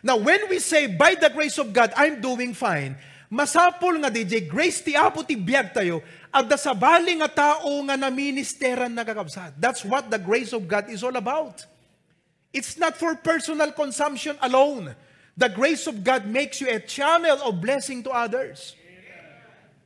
Now, 0.03 0.17
when 0.17 0.49
we 0.49 0.59
say, 0.63 0.87
by 0.87 1.19
the 1.19 1.31
grace 1.31 1.59
of 1.59 1.73
God, 1.73 1.91
I'm 1.97 2.21
doing 2.21 2.55
fine, 2.55 2.95
masapol 3.27 3.99
nga 3.99 4.11
DJ, 4.13 4.47
grace 4.47 4.79
ti 4.79 4.95
apo 4.95 5.27
ti 5.27 5.35
biyag 5.35 5.75
tayo, 5.75 6.05
at 6.31 6.47
sabali 6.61 7.17
nga 7.19 7.31
tao 7.33 7.73
nga 7.89 7.97
na 7.97 8.13
ministeran 8.13 8.93
na 8.93 9.03
kakabsat. 9.03 9.57
That's 9.59 9.83
what 9.83 10.13
the 10.13 10.21
grace 10.21 10.53
of 10.53 10.69
God 10.69 10.93
is 10.93 11.03
all 11.03 11.17
about. 11.17 11.65
It's 12.53 12.79
not 12.79 12.97
for 12.97 13.17
personal 13.19 13.73
consumption 13.73 14.37
alone. 14.41 14.95
The 15.37 15.53
grace 15.53 15.85
of 15.85 16.01
God 16.01 16.25
makes 16.25 16.65
you 16.65 16.69
a 16.73 16.81
channel 16.81 17.37
of 17.45 17.61
blessing 17.61 18.01
to 18.07 18.11
others. 18.13 18.73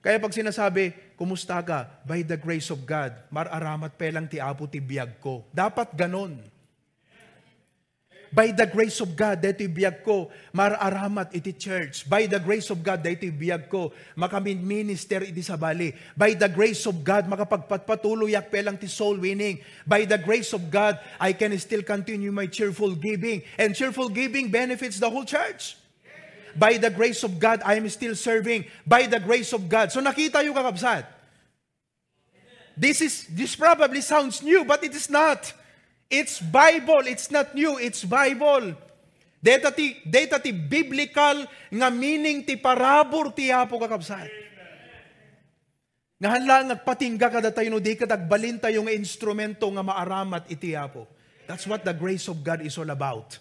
Kaya 0.00 0.22
pag 0.22 0.32
sinasabi, 0.32 0.94
kumusta 1.18 1.58
ka? 1.60 1.90
By 2.06 2.22
the 2.22 2.38
grace 2.38 2.70
of 2.70 2.86
God, 2.86 3.12
mararamat 3.28 3.98
pelang 3.98 4.30
ti 4.30 4.38
apo 4.38 4.64
ti 4.70 4.78
biyag 4.78 5.18
ko. 5.18 5.44
Dapat 5.50 5.92
ganon. 5.92 6.38
By 8.30 8.54
the 8.54 8.62
grace 8.62 9.02
of 9.02 9.18
God, 9.18 9.42
dito 9.42 9.66
biyag 9.66 10.06
ko, 10.06 10.30
mararamat 10.54 11.34
iti 11.34 11.50
church. 11.50 12.06
By 12.06 12.30
the 12.30 12.38
grace 12.38 12.70
of 12.70 12.78
God, 12.78 13.02
dito 13.02 13.26
biyag 13.26 13.66
ko, 13.66 13.90
makamin 14.14 14.62
minister 14.62 15.26
iti 15.26 15.42
sa 15.42 15.58
bali. 15.58 15.90
By 16.14 16.38
the 16.38 16.46
grace 16.46 16.86
of 16.86 17.02
God, 17.02 17.26
makapagpatpatuloy 17.26 18.38
ak 18.38 18.54
pelang 18.54 18.78
ti 18.78 18.86
soul 18.86 19.18
winning. 19.18 19.58
By 19.82 20.06
the 20.06 20.14
grace 20.14 20.54
of 20.54 20.70
God, 20.70 21.02
I 21.18 21.34
can 21.34 21.50
still 21.58 21.82
continue 21.82 22.30
my 22.30 22.46
cheerful 22.46 22.94
giving. 22.94 23.42
And 23.58 23.74
cheerful 23.74 24.06
giving 24.06 24.46
benefits 24.46 25.02
the 25.02 25.10
whole 25.10 25.26
church. 25.26 25.74
By 26.54 26.78
the 26.78 26.90
grace 26.90 27.26
of 27.26 27.42
God, 27.42 27.66
I 27.66 27.82
am 27.82 27.90
still 27.90 28.14
serving. 28.14 28.70
By 28.86 29.10
the 29.10 29.18
grace 29.18 29.50
of 29.50 29.66
God. 29.66 29.90
So 29.90 29.98
nakita 29.98 30.46
yung 30.46 30.54
kakabsat. 30.54 31.02
This 32.78 33.02
is 33.02 33.26
this 33.26 33.58
probably 33.58 34.00
sounds 34.00 34.38
new, 34.38 34.62
but 34.62 34.86
it 34.86 34.94
is 34.94 35.10
not. 35.10 35.50
It's 36.10 36.42
Bible. 36.42 37.06
It's 37.06 37.30
not 37.30 37.54
new. 37.54 37.78
It's 37.78 38.02
Bible. 38.02 38.74
Data 39.40 39.70
ti, 39.70 40.02
data 40.02 40.42
ti 40.42 40.52
biblical 40.52 41.48
nga 41.70 41.88
meaning 41.88 42.42
ti 42.44 42.58
parabor 42.58 43.32
ti 43.32 43.48
apo 43.48 43.78
kakabsat. 43.78 44.28
Nga 46.20 46.28
hanlang 46.28 46.68
nagpatingga 46.68 47.32
kada 47.32 47.48
tayo 47.48 47.72
no 47.72 47.80
di 47.80 47.96
ka 47.96 48.04
dagbalin 48.04 48.60
tayo 48.60 48.84
nga 48.84 48.92
instrumento 48.92 49.64
nga 49.72 49.80
maaramat 49.80 50.50
iti 50.52 50.76
apo. 50.76 51.08
That's 51.48 51.64
what 51.64 51.86
the 51.86 51.96
grace 51.96 52.28
of 52.28 52.44
God 52.44 52.60
is 52.60 52.76
all 52.76 52.90
about. 52.92 53.40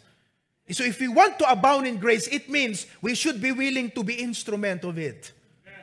So 0.69 0.85
if 0.85 1.01
we 1.01 1.09
want 1.09 1.41
to 1.41 1.49
abound 1.49 1.89
in 1.89 1.97
grace, 1.97 2.29
it 2.29 2.47
means 2.47 2.85
we 3.01 3.17
should 3.17 3.41
be 3.41 3.51
willing 3.51 3.89
to 3.97 4.05
be 4.05 4.21
instrument 4.21 4.85
of 4.85 5.01
it. 5.01 5.33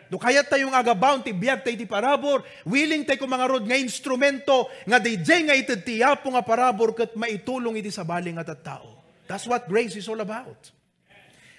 Do 0.07 0.23
kaya 0.23 0.47
tayong 0.47 0.71
agabound 0.71 1.27
ti 1.27 1.35
biag 1.35 1.67
tayo 1.67 1.75
ti 1.75 1.89
parabor, 1.89 2.47
willing 2.63 3.03
tayo 3.03 3.19
kung 3.19 3.33
mga 3.35 3.47
rod 3.51 3.65
nga 3.67 3.75
instrumento 3.75 4.71
nga 4.87 5.03
DJ 5.03 5.51
nga 5.51 5.55
itid 5.59 5.83
ti 5.83 5.99
yapo 5.99 6.31
nga 6.31 6.47
parabor 6.47 6.95
kat 6.95 7.19
maitulong 7.19 7.75
iti 7.83 7.91
sa 7.91 8.07
baling 8.07 8.39
at 8.39 8.47
tao. 8.63 9.03
That's 9.27 9.51
what 9.51 9.67
grace 9.67 9.99
is 9.99 10.07
all 10.07 10.23
about. 10.23 10.71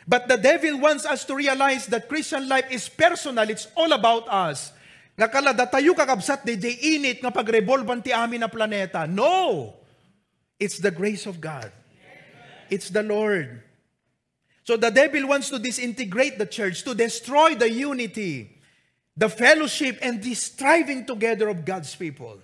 But 0.08 0.32
the 0.32 0.40
devil 0.40 0.80
wants 0.80 1.04
us 1.04 1.28
to 1.28 1.36
realize 1.36 1.92
that 1.92 2.08
Christian 2.08 2.48
life 2.48 2.72
is 2.72 2.88
personal. 2.88 3.44
It's 3.52 3.68
all 3.76 3.92
about 3.92 4.32
us. 4.32 4.72
Nga 5.20 5.28
kalada 5.28 5.68
tayo 5.68 5.92
kakabsat 5.92 6.48
DJ 6.48 6.96
init 6.96 7.20
nga 7.20 7.28
pagrevolvan 7.28 8.00
ti 8.00 8.16
amin 8.16 8.40
na 8.40 8.48
planeta. 8.48 9.04
No! 9.04 9.76
It's 10.56 10.80
the 10.80 10.96
grace 10.96 11.28
of 11.28 11.44
God. 11.44 11.68
It's 12.72 12.88
the 12.88 13.04
Lord. 13.04 13.67
So 14.68 14.76
the 14.76 14.92
devil 14.92 15.32
wants 15.32 15.48
to 15.56 15.64
disintegrate 15.64 16.36
the 16.36 16.44
church, 16.44 16.84
to 16.84 16.92
destroy 16.92 17.56
the 17.56 17.72
unity, 17.72 18.52
the 19.16 19.32
fellowship, 19.32 19.96
and 20.04 20.20
the 20.20 20.36
striving 20.36 21.08
together 21.08 21.48
of 21.48 21.64
God's 21.64 21.96
people. 21.96 22.44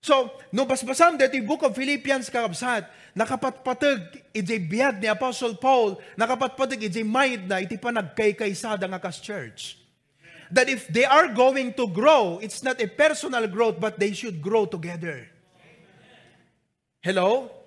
So, 0.00 0.32
no 0.56 0.64
basbasam 0.64 1.20
dito 1.20 1.36
yung 1.36 1.44
book 1.44 1.60
of 1.60 1.76
Philippians 1.76 2.32
kakabsat, 2.32 2.88
nakapatpatag 3.12 4.24
iti 4.32 4.56
biyag 4.56 5.04
ni 5.04 5.12
Apostle 5.12 5.60
Paul, 5.60 6.00
nakapatpatag 6.16 6.80
iti 6.80 7.04
mind 7.04 7.52
na 7.52 7.60
iti 7.60 7.76
pa 7.76 7.92
nagkaykaysada 7.92 8.88
nga 8.88 8.96
kas 8.96 9.20
church. 9.20 9.76
That 10.48 10.72
if 10.72 10.88
they 10.88 11.04
are 11.04 11.28
going 11.28 11.76
to 11.76 11.84
grow, 11.92 12.40
it's 12.40 12.64
not 12.64 12.80
a 12.80 12.88
personal 12.88 13.44
growth, 13.44 13.76
but 13.76 14.00
they 14.00 14.16
should 14.16 14.40
grow 14.40 14.64
together. 14.64 15.28
Hello? 17.04 17.59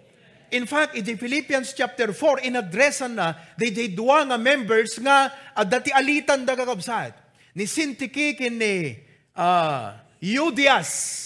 In 0.54 0.70
fact, 0.70 0.94
in 0.94 1.18
Philippians 1.18 1.74
chapter 1.74 2.14
4, 2.14 2.46
inaddressan 2.46 3.18
na, 3.18 3.34
di 3.58 3.74
di 3.74 3.90
duwa 3.90 4.22
nga 4.22 4.38
members 4.38 5.02
nga, 5.02 5.34
at 5.58 5.66
dati 5.66 5.90
alitan 5.90 6.46
da 6.46 6.54
kakabsat. 6.54 7.18
Ni 7.58 7.66
Sintiki 7.66 8.38
kin 8.38 8.62
ni 8.62 8.94
uh, 9.34 9.98
Eudias. 10.22 11.20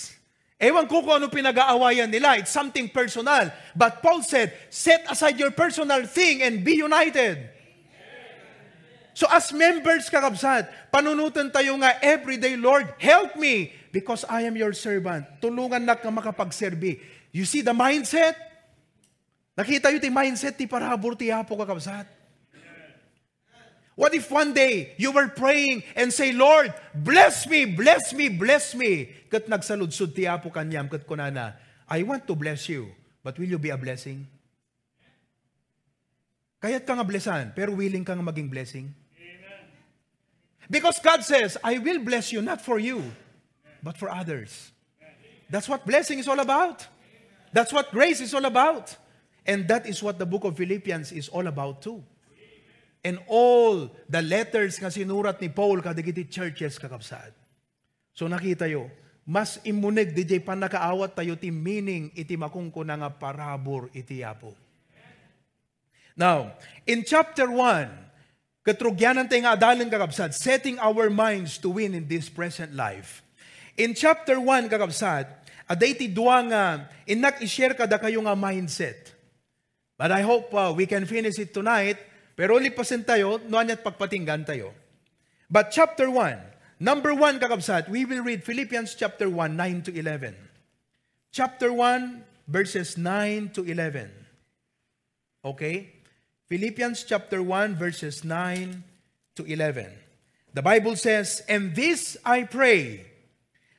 Ewan 0.56 0.88
ko 0.88 1.04
kung 1.04 1.20
ano 1.20 1.28
pinag-aawayan 1.28 2.08
nila. 2.08 2.40
It's 2.40 2.56
something 2.56 2.88
personal. 2.88 3.52
But 3.76 4.00
Paul 4.00 4.24
said, 4.24 4.56
set 4.72 5.04
aside 5.12 5.36
your 5.36 5.52
personal 5.52 6.08
thing 6.08 6.40
and 6.40 6.64
be 6.64 6.80
united. 6.80 7.52
So 9.12 9.28
as 9.28 9.52
members 9.52 10.08
kakabsat, 10.08 10.72
panunutan 10.88 11.52
tayo 11.52 11.76
nga 11.84 12.00
everyday, 12.00 12.56
Lord, 12.56 12.96
help 12.96 13.36
me 13.36 13.76
because 13.92 14.24
I 14.24 14.48
am 14.48 14.56
your 14.56 14.72
servant. 14.72 15.28
Tulungan 15.44 15.84
na 15.84 16.00
ka 16.00 16.08
makapagserbi. 16.08 16.96
You 17.36 17.44
see 17.44 17.60
the 17.60 17.76
mindset? 17.76 18.47
Nakita 19.58 19.90
yun 19.90 19.98
ti 19.98 20.14
mindset 20.14 20.54
ti 20.54 20.70
parabor 20.70 21.18
ti 21.18 21.34
hapo 21.34 21.58
kakabsat. 21.58 22.06
What 23.98 24.14
if 24.14 24.30
one 24.30 24.54
day 24.54 24.94
you 25.02 25.10
were 25.10 25.26
praying 25.26 25.82
and 25.98 26.14
say, 26.14 26.30
Lord, 26.30 26.70
bless 26.94 27.50
me, 27.50 27.66
bless 27.66 28.14
me, 28.14 28.30
bless 28.30 28.78
me. 28.78 29.10
Kat 29.26 29.50
nagsaludsud 29.50 30.14
ti 30.14 30.30
hapo 30.30 30.54
kanyam, 30.54 30.86
kat 30.86 31.02
kunana, 31.10 31.58
I 31.90 32.06
want 32.06 32.30
to 32.30 32.38
bless 32.38 32.70
you, 32.70 32.94
but 33.26 33.40
will 33.42 33.50
you 33.50 33.58
be 33.58 33.74
a 33.74 33.78
blessing? 33.82 34.30
Kaya't 36.62 36.86
ka 36.86 36.94
nga 36.94 37.02
blessan, 37.02 37.58
pero 37.58 37.74
willing 37.74 38.06
ka 38.06 38.14
nga 38.14 38.22
maging 38.22 38.54
blessing? 38.54 38.94
Because 40.70 41.00
God 41.02 41.24
says, 41.26 41.58
I 41.64 41.82
will 41.82 41.98
bless 41.98 42.30
you 42.30 42.46
not 42.46 42.62
for 42.62 42.78
you, 42.78 43.02
but 43.82 43.98
for 43.98 44.14
others. 44.14 44.70
That's 45.50 45.66
what 45.66 45.88
blessing 45.88 46.20
is 46.20 46.28
all 46.28 46.40
about. 46.40 46.86
That's 47.50 47.74
what 47.74 47.90
grace 47.90 48.22
is 48.22 48.34
all 48.34 48.46
about. 48.46 48.94
And 49.48 49.64
that 49.72 49.88
is 49.88 50.04
what 50.04 50.20
the 50.20 50.28
book 50.28 50.44
of 50.44 50.60
Philippians 50.60 51.16
is 51.16 51.32
all 51.32 51.48
about 51.48 51.80
too. 51.80 52.04
And 53.00 53.24
all 53.32 53.88
the 54.12 54.20
letters 54.20 54.76
nga 54.84 54.92
sinurat 54.92 55.40
ni 55.40 55.48
Paul 55.48 55.80
kadigiti 55.80 56.28
churches 56.28 56.76
kakapsad. 56.76 57.32
So 58.12 58.28
nakita 58.28 58.68
yo, 58.68 58.92
mas 59.24 59.64
imunig 59.64 60.12
DJ 60.12 60.44
pa 60.44 60.60
nakaawat 60.60 61.16
tayo 61.16 61.40
ti 61.40 61.48
meaning 61.48 62.12
iti 62.12 62.36
makungkuna 62.36 63.00
nga 63.00 63.08
parabor 63.08 63.88
iti 63.96 64.20
apo. 64.20 64.52
Now, 66.20 66.52
in 66.84 67.08
chapter 67.08 67.48
1, 67.48 68.68
katrugyanan 68.68 69.32
tayo 69.32 69.48
nga 69.48 69.56
adalan 69.56 69.88
kakabsad, 69.88 70.36
setting 70.36 70.76
our 70.84 71.08
minds 71.08 71.56
to 71.64 71.72
win 71.72 71.96
in 71.96 72.04
this 72.12 72.28
present 72.28 72.76
life. 72.76 73.24
In 73.80 73.96
chapter 73.96 74.36
1 74.42 74.68
kakabsad, 74.68 75.32
aday 75.72 75.96
ti 75.96 76.12
duwa 76.12 76.44
nga 76.44 76.92
inak 77.08 77.40
i-share 77.40 77.78
kada 77.78 77.96
kayo 77.96 78.20
nga 78.20 78.36
mindset. 78.36 79.17
But 79.98 80.12
I 80.14 80.22
hope 80.22 80.54
uh, 80.54 80.74
we 80.76 80.86
can 80.86 81.06
finish 81.06 81.40
it 81.42 81.54
tonight. 81.54 81.98
Pero 82.38 82.62
lipasin 82.62 83.02
tayo, 83.02 83.42
noan 83.50 83.74
at 83.74 83.82
pagpatinggan 83.82 84.46
tayo. 84.46 84.70
But 85.50 85.74
chapter 85.74 86.06
1, 86.06 86.38
number 86.80 87.14
1 87.18 87.42
kakabsat, 87.42 87.90
we 87.90 88.06
will 88.06 88.22
read 88.22 88.46
Philippians 88.46 88.94
chapter 88.94 89.26
1, 89.26 89.58
9 89.58 89.82
to 89.90 89.92
11. 89.98 90.38
Chapter 91.34 91.74
1, 91.74 92.24
verses 92.48 92.98
9 92.98 93.50
to 93.58 93.66
11. 93.66 94.12
Okay? 95.44 95.90
Philippians 96.46 97.04
chapter 97.04 97.42
1, 97.42 97.76
verses 97.76 98.24
9 98.24 98.84
to 99.36 99.44
11. 99.44 99.90
The 100.54 100.62
Bible 100.62 100.96
says, 100.96 101.42
And 101.50 101.74
this 101.76 102.18
I 102.24 102.44
pray, 102.44 103.06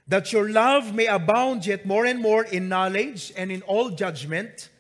that 0.09 0.33
your 0.33 0.49
love 0.49 0.95
may 0.95 1.07
abound 1.07 1.67
yet 1.67 1.87
more 1.87 2.07
and 2.07 2.21
more 2.21 2.45
in 2.45 2.69
knowledge 2.69 3.33
and 3.37 3.53
in 3.53 3.63
all 3.63 3.91
judgment, 3.91 4.71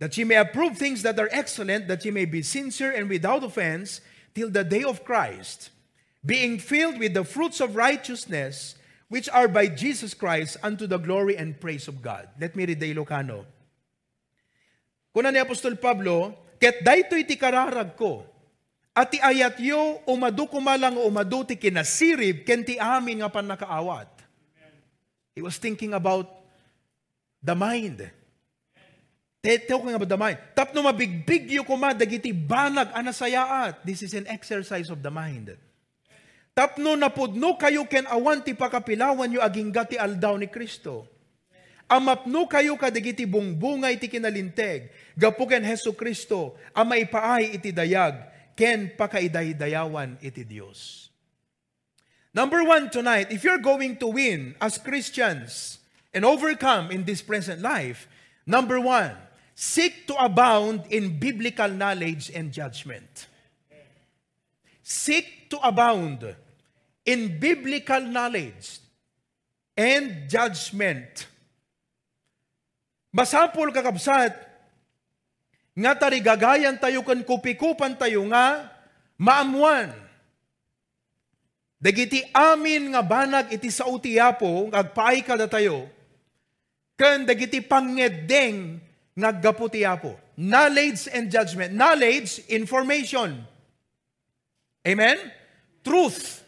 that 0.00 0.16
ye 0.16 0.24
may 0.24 0.40
approve 0.40 0.80
things 0.80 1.04
that 1.04 1.20
are 1.20 1.28
excellent, 1.30 1.86
that 1.86 2.02
ye 2.04 2.10
may 2.10 2.24
be 2.24 2.40
sincere 2.40 2.90
and 2.90 3.08
without 3.08 3.44
offense 3.44 4.00
till 4.34 4.48
the 4.48 4.64
day 4.64 4.82
of 4.82 5.04
Christ, 5.04 5.68
being 6.24 6.58
filled 6.58 6.98
with 6.98 7.12
the 7.12 7.22
fruits 7.22 7.60
of 7.60 7.76
righteousness, 7.76 8.80
which 9.12 9.28
are 9.28 9.46
by 9.46 9.68
Jesus 9.68 10.16
Christ 10.16 10.56
unto 10.64 10.88
the 10.88 10.96
glory 10.96 11.36
and 11.36 11.52
praise 11.60 11.86
of 11.86 12.00
God. 12.00 12.28
Let 12.40 12.56
me 12.56 12.64
read 12.64 12.80
the 12.80 12.94
Ilocano. 12.94 13.44
Kuna 15.12 15.30
ni 15.30 15.38
Apostol 15.38 15.76
Pablo, 15.76 16.32
ket 16.56 16.80
daytoy 16.80 17.28
ti 17.28 17.36
kararag 17.36 17.92
ko, 17.94 18.24
at 18.96 19.12
ayat 19.12 19.60
yo 19.60 20.00
umadu 20.08 20.48
kumalang 20.48 20.96
umadu 20.96 21.44
ti 21.44 21.60
kinasirib 21.60 22.46
ken 22.46 22.64
amin 22.80 23.20
nga 23.20 23.28
panakaawat. 23.28 24.08
He 25.34 25.42
was 25.42 25.58
thinking 25.58 25.92
about 25.92 26.30
the 27.42 27.54
mind. 27.54 28.10
Tetaw 29.40 29.80
ka 29.80 29.88
nga 29.96 30.04
damay. 30.04 30.36
Tapno 30.52 30.84
mabigbig 30.84 31.48
yu 31.48 31.64
kuma 31.64 31.96
dagiti 31.96 32.28
banag 32.28 32.92
anasayaat. 32.92 33.80
This 33.88 34.04
is 34.04 34.12
an 34.12 34.28
exercise 34.28 34.92
of 34.92 35.00
the 35.00 35.08
mind. 35.08 35.56
Tapno 36.52 36.92
napudno 36.92 37.56
kayo 37.56 37.88
ken 37.88 38.04
awan 38.04 38.44
ti 38.44 38.52
pakapilawan 38.52 39.32
yu 39.32 39.40
aging 39.40 39.72
gati 39.72 39.96
aldaw 39.96 40.36
ni 40.36 40.44
Kristo. 40.52 41.08
Amapno 41.90 42.46
kayo 42.46 42.76
kadigiti 42.76 43.24
bungbungay 43.26 43.98
ti 43.98 44.06
kinalinteg. 44.12 44.92
Gapu 45.16 45.48
ken 45.48 45.66
Heso 45.66 45.90
Kristo, 45.96 46.54
ama 46.70 46.94
ipaay 46.94 47.58
iti 47.58 47.74
dayag, 47.74 48.30
ken 48.54 48.94
pakaidaydayawan 48.94 50.20
iti 50.22 50.46
Dios. 50.46 51.10
Number 52.30 52.62
one 52.62 52.94
tonight, 52.94 53.34
if 53.34 53.42
you're 53.42 53.58
going 53.58 53.98
to 53.98 54.06
win 54.06 54.54
as 54.62 54.78
Christians 54.78 55.82
and 56.14 56.22
overcome 56.22 56.94
in 56.94 57.02
this 57.02 57.26
present 57.26 57.58
life, 57.58 58.06
number 58.46 58.78
one, 58.78 59.18
Seek 59.60 60.08
to 60.08 60.16
abound 60.16 60.88
in 60.88 61.20
biblical 61.20 61.68
knowledge 61.68 62.32
and 62.32 62.48
judgment. 62.48 63.28
Seek 64.80 65.52
to 65.52 65.60
abound 65.60 66.24
in 67.04 67.36
biblical 67.36 68.00
knowledge 68.00 68.80
and 69.76 70.32
judgment. 70.32 71.28
Masapol 73.12 73.68
kakabsat, 73.68 74.32
nga 75.76 75.92
tari 75.92 76.24
gagayan 76.24 76.80
tayo 76.80 77.04
kan 77.04 77.20
kupikupan 77.20 78.00
tayo 78.00 78.24
nga 78.32 78.64
maamuan. 79.20 79.92
Dagiti 81.76 82.24
amin 82.32 82.96
nga 82.96 83.04
banag 83.04 83.52
iti 83.52 83.68
sa 83.68 83.84
utiyapo, 83.84 84.72
agpaay 84.72 85.20
kada 85.20 85.44
tayo, 85.44 85.84
kan 86.96 87.28
dagiti 87.28 87.60
pangedeng 87.60 88.88
nga 89.20 89.32
gaputiyapo. 89.32 90.16
Knowledge 90.36 91.08
and 91.12 91.30
judgment. 91.30 91.72
Knowledge, 91.76 92.40
information. 92.48 93.44
Amen? 94.86 95.18
Truth. 95.84 96.40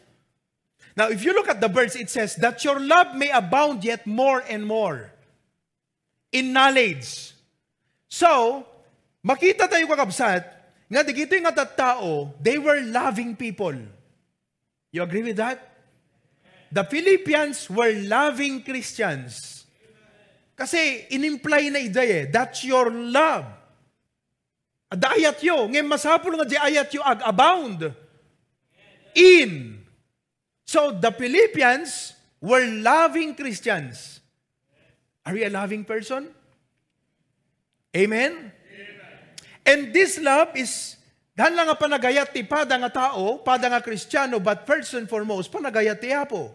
Now, 0.97 1.09
if 1.09 1.25
you 1.25 1.33
look 1.33 1.49
at 1.49 1.61
the 1.61 1.69
verse, 1.69 1.97
it 1.97 2.11
says, 2.11 2.37
that 2.37 2.65
your 2.65 2.81
love 2.81 3.17
may 3.17 3.31
abound 3.31 3.85
yet 3.85 4.07
more 4.07 4.45
and 4.49 4.67
more 4.67 5.13
in 6.33 6.53
knowledge. 6.53 7.33
So, 8.09 8.65
makita 9.25 9.69
tayo 9.69 9.89
kakabsat, 9.89 10.45
nga 10.89 11.01
digito 11.01 11.33
yung 11.33 11.49
nga 11.49 11.65
tao, 11.65 12.33
they 12.41 12.61
were 12.61 12.81
loving 12.85 13.37
people. 13.37 13.77
You 14.93 15.01
agree 15.05 15.25
with 15.25 15.41
that? 15.41 15.61
The 16.73 16.85
Philippians 16.85 17.69
were 17.69 17.93
loving 18.05 18.65
Christians. 18.65 19.62
Kasi 20.63 21.11
inimply 21.11 21.75
na 21.75 21.83
ida 21.83 22.07
eh, 22.07 22.31
that's 22.31 22.63
your 22.63 22.87
love. 22.95 23.51
Ada 24.95 25.19
ayat 25.19 25.43
yo, 25.43 25.67
ngayon 25.67 25.91
masapul 25.91 26.39
nga 26.39 26.47
di 26.47 26.55
ayat 26.55 26.87
yo 26.95 27.03
ag 27.03 27.19
abound. 27.27 27.91
In. 29.19 29.83
So 30.63 30.95
the 30.95 31.11
Philippians 31.11 32.15
were 32.39 32.63
loving 32.63 33.35
Christians. 33.35 34.23
Are 35.27 35.35
you 35.35 35.51
a 35.51 35.51
loving 35.51 35.83
person? 35.83 36.31
Amen? 37.91 38.55
And 39.67 39.91
this 39.91 40.23
love 40.23 40.55
is 40.55 40.95
Dan 41.33 41.57
lang 41.57 41.65
nga 41.65 41.81
panagayat 41.81 42.29
ti 42.29 42.45
pada 42.45 42.77
nga 42.77 42.93
tao, 42.93 43.41
pada 43.41 43.65
nga 43.73 43.81
kristyano, 43.81 44.37
but 44.37 44.69
first 44.69 44.93
and 44.93 45.09
foremost, 45.09 45.49
panagayat 45.49 45.97
ti 45.97 46.13
Apo. 46.13 46.53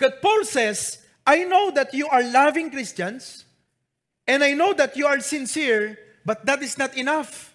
Kat 0.00 0.24
Paul 0.24 0.48
says, 0.48 1.04
I 1.30 1.46
know 1.46 1.70
that 1.70 1.94
you 1.94 2.10
are 2.10 2.26
loving 2.26 2.74
Christians, 2.74 3.46
and 4.26 4.42
I 4.42 4.58
know 4.58 4.74
that 4.74 4.98
you 4.98 5.06
are 5.06 5.22
sincere, 5.22 5.94
but 6.26 6.42
that 6.42 6.58
is 6.58 6.74
not 6.74 6.98
enough. 6.98 7.54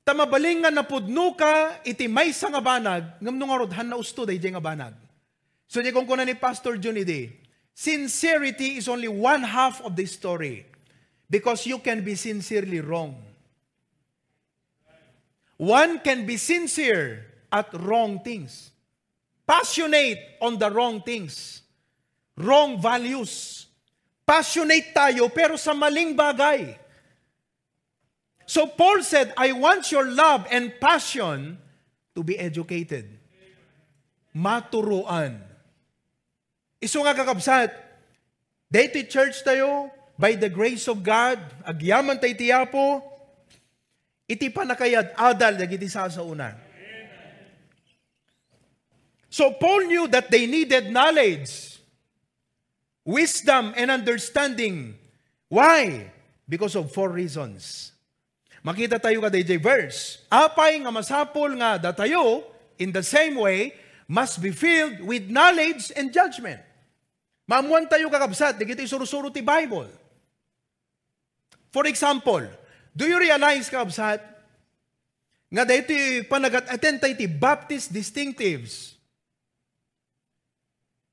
Tamabaling 0.00 0.64
nga 0.64 0.72
napudno 0.72 1.36
ka, 1.36 1.84
iti 1.84 2.08
may 2.08 2.32
sa 2.32 2.48
nga 2.48 2.64
banag, 2.64 3.20
ngam 3.20 3.36
nung 3.36 3.52
arodhan 3.52 3.92
na 3.92 4.00
usto 4.00 4.24
day 4.24 4.40
nga 4.40 4.56
banag. 4.56 4.96
So 5.68 5.84
di 5.84 5.92
kuna 5.92 6.24
ni 6.24 6.32
Pastor 6.32 6.80
Day, 6.80 7.36
sincerity 7.76 8.80
is 8.80 8.88
only 8.88 9.12
one 9.12 9.44
half 9.44 9.84
of 9.84 10.00
the 10.00 10.08
story. 10.08 10.64
Because 11.28 11.68
you 11.68 11.78
can 11.78 12.02
be 12.02 12.16
sincerely 12.16 12.80
wrong. 12.80 13.14
One 15.60 16.00
can 16.00 16.24
be 16.24 16.40
sincere 16.40 17.22
at 17.52 17.68
wrong 17.76 18.24
things. 18.24 18.72
Passionate 19.50 20.38
on 20.38 20.62
the 20.62 20.70
wrong 20.70 21.02
things. 21.02 21.66
Wrong 22.38 22.78
values. 22.78 23.66
Passionate 24.22 24.94
tayo 24.94 25.26
pero 25.26 25.58
sa 25.58 25.74
maling 25.74 26.14
bagay. 26.14 26.78
So 28.46 28.70
Paul 28.70 29.02
said, 29.02 29.34
I 29.34 29.50
want 29.50 29.90
your 29.90 30.06
love 30.06 30.46
and 30.54 30.70
passion 30.78 31.58
to 32.14 32.22
be 32.22 32.38
educated. 32.38 33.10
Maturuan. 34.30 35.42
Iso 36.78 37.02
nga 37.02 37.10
kakabsat, 37.10 37.74
dito 38.70 39.02
church 39.10 39.42
tayo, 39.42 39.90
by 40.14 40.38
the 40.38 40.46
grace 40.46 40.86
of 40.86 41.02
God, 41.02 41.42
agyaman 41.66 42.22
tay 42.22 42.38
tiyapo, 42.38 43.02
iti 44.30 44.46
pa 44.46 44.62
nakayad 44.62 45.10
adal 45.18 45.58
dagiti 45.58 45.90
sa 45.90 46.06
una. 46.22 46.69
So 49.30 49.54
Paul 49.54 49.86
knew 49.86 50.10
that 50.10 50.26
they 50.26 50.50
needed 50.50 50.90
knowledge, 50.90 51.78
wisdom, 53.06 53.72
and 53.78 53.88
understanding. 53.94 54.98
Why? 55.46 56.10
Because 56.50 56.74
of 56.74 56.90
four 56.90 57.14
reasons. 57.14 57.94
Makita 58.66 58.98
tayo 58.98 59.22
ka 59.22 59.30
DJ 59.30 59.56
verse. 59.62 60.26
Apay 60.28 60.82
nga 60.82 60.90
masapol 60.90 61.54
nga 61.56 61.78
datayo, 61.78 62.42
in 62.76 62.90
the 62.90 63.06
same 63.06 63.38
way, 63.38 63.72
must 64.10 64.42
be 64.42 64.50
filled 64.50 64.98
with 65.06 65.30
knowledge 65.30 65.94
and 65.94 66.10
judgment. 66.10 66.58
Maamuan 67.46 67.86
tayo 67.86 68.10
kakabsat, 68.10 68.58
di 68.58 68.66
kita 68.66 68.82
isurusuro 68.82 69.30
ti 69.30 69.46
Bible. 69.46 69.88
For 71.70 71.86
example, 71.86 72.50
do 72.90 73.06
you 73.06 73.16
realize, 73.16 73.70
kabsat, 73.70 74.18
nga 75.50 75.62
dito 75.62 75.94
panagat-attend 76.26 76.98
tayo 76.98 77.14
ti 77.14 77.30
Baptist 77.30 77.94
distinctives. 77.94 78.99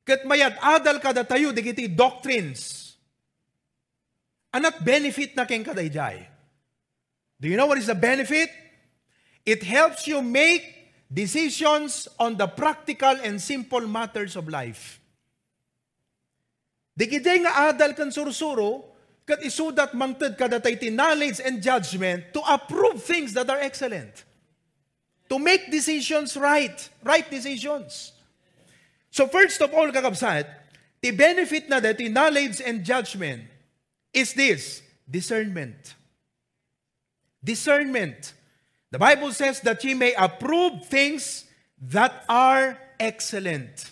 Kat 0.08 0.24
mayat 0.24 0.56
adal 0.64 1.04
kada 1.04 1.28
tayo, 1.28 1.52
di 1.52 1.60
kiti 1.60 1.92
doctrines. 1.92 2.96
Anak 4.56 4.80
benefit 4.80 5.36
na 5.36 5.44
keng 5.44 5.68
kadayjay. 5.68 6.24
Do 7.36 7.52
you 7.52 7.60
know 7.60 7.68
what 7.68 7.76
is 7.76 7.92
the 7.92 8.00
benefit? 8.00 8.48
It 9.44 9.68
helps 9.68 10.08
you 10.08 10.24
make 10.24 10.64
decisions 11.12 12.08
on 12.16 12.40
the 12.40 12.48
practical 12.48 13.20
and 13.20 13.36
simple 13.36 13.84
matters 13.84 14.40
of 14.40 14.48
life. 14.48 15.04
Di 16.98 17.06
nga 17.06 17.70
adal 17.70 17.94
kan 17.94 18.10
sursuro, 18.10 18.96
kat 19.28 19.44
isudat 19.44 19.94
mangted 19.94 20.40
kadatay 20.40 20.80
ti 20.80 20.90
knowledge 20.90 21.44
and 21.44 21.62
judgment 21.62 22.32
to 22.32 22.40
approve 22.48 23.04
things 23.04 23.36
that 23.36 23.46
are 23.52 23.60
excellent. 23.60 24.24
To 25.30 25.38
make 25.38 25.70
decisions 25.70 26.40
right, 26.40 26.80
right 27.04 27.28
decisions. 27.28 28.17
So 29.12 29.28
first 29.28 29.62
of 29.62 29.74
all, 29.74 29.92
kakabsat, 29.92 30.46
the 31.02 31.12
benefit 31.12 31.70
na 31.70 31.80
dati 31.80 32.12
knowledge 32.12 32.62
and 32.62 32.84
judgment 32.84 33.44
is 34.14 34.34
this, 34.34 34.82
discernment. 35.10 35.96
Discernment. 37.44 38.34
The 38.92 39.00
Bible 39.00 39.32
says 39.32 39.62
that 39.62 39.84
ye 39.84 39.94
may 39.94 40.14
approve 40.14 40.86
things 40.86 41.46
that 41.82 42.26
are 42.28 42.78
excellent. 43.00 43.92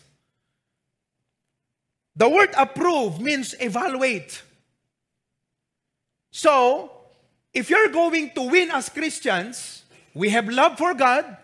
The 2.16 2.30
word 2.30 2.50
approve 2.58 3.20
means 3.20 3.56
evaluate. 3.60 4.42
So, 6.32 6.92
if 7.54 7.70
you're 7.70 7.90
going 7.90 8.32
to 8.36 8.42
win 8.42 8.72
as 8.72 8.90
Christians, 8.90 9.84
we 10.14 10.30
have 10.30 10.48
love 10.50 10.78
for 10.78 10.94
God, 10.94 11.38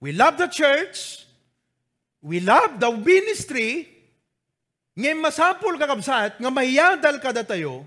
we 0.00 0.12
love 0.12 0.38
the 0.38 0.46
church, 0.46 1.25
we 2.26 2.42
love 2.42 2.82
the 2.82 2.90
ministry, 2.90 3.86
ngayon 4.98 5.22
masapul 5.22 5.78
kakabsat, 5.78 6.42
nga 6.42 6.50
mayadal 6.50 7.22
kada 7.22 7.46
tayo, 7.46 7.86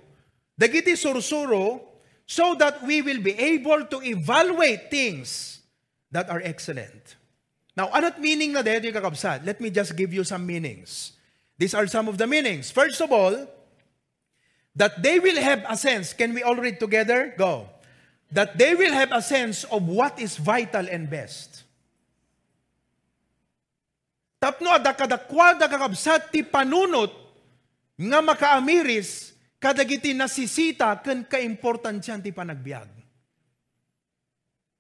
dagiti 0.56 0.96
sursuro, 0.96 1.84
so 2.24 2.56
that 2.56 2.80
we 2.88 3.04
will 3.04 3.20
be 3.20 3.36
able 3.36 3.84
to 3.92 4.00
evaluate 4.00 4.88
things 4.88 5.60
that 6.08 6.32
are 6.32 6.40
excellent. 6.40 7.20
Now, 7.76 7.92
anot 7.92 8.24
meaning 8.24 8.56
na 8.56 8.64
dito 8.64 8.88
kakabsat? 8.96 9.44
Let 9.44 9.60
me 9.60 9.68
just 9.68 9.92
give 10.00 10.16
you 10.16 10.24
some 10.24 10.48
meanings. 10.48 11.20
These 11.60 11.76
are 11.76 11.88
some 11.92 12.08
of 12.08 12.16
the 12.16 12.28
meanings. 12.28 12.72
First 12.72 13.04
of 13.04 13.12
all, 13.12 13.36
that 14.72 15.04
they 15.04 15.20
will 15.20 15.42
have 15.44 15.68
a 15.68 15.76
sense. 15.76 16.16
Can 16.16 16.32
we 16.32 16.40
all 16.48 16.56
read 16.56 16.80
together? 16.80 17.36
Go. 17.36 17.68
That 18.32 18.56
they 18.56 18.72
will 18.72 18.96
have 18.96 19.12
a 19.12 19.20
sense 19.20 19.68
of 19.68 19.84
what 19.84 20.16
is 20.16 20.40
vital 20.40 20.88
and 20.88 21.10
best. 21.10 21.68
Tapno 24.40 24.72
ada 24.72 24.96
kadakwada 24.96 25.68
kakabsat 25.68 26.32
ti 26.32 26.48
panunot 26.48 27.12
nga 28.00 28.24
makaamiris 28.24 29.36
kadagiti 29.60 30.16
nasisita 30.16 30.96
ken 31.04 31.28
kaimportansyan 31.28 32.24
ti 32.24 32.32
panagbiag. 32.32 32.88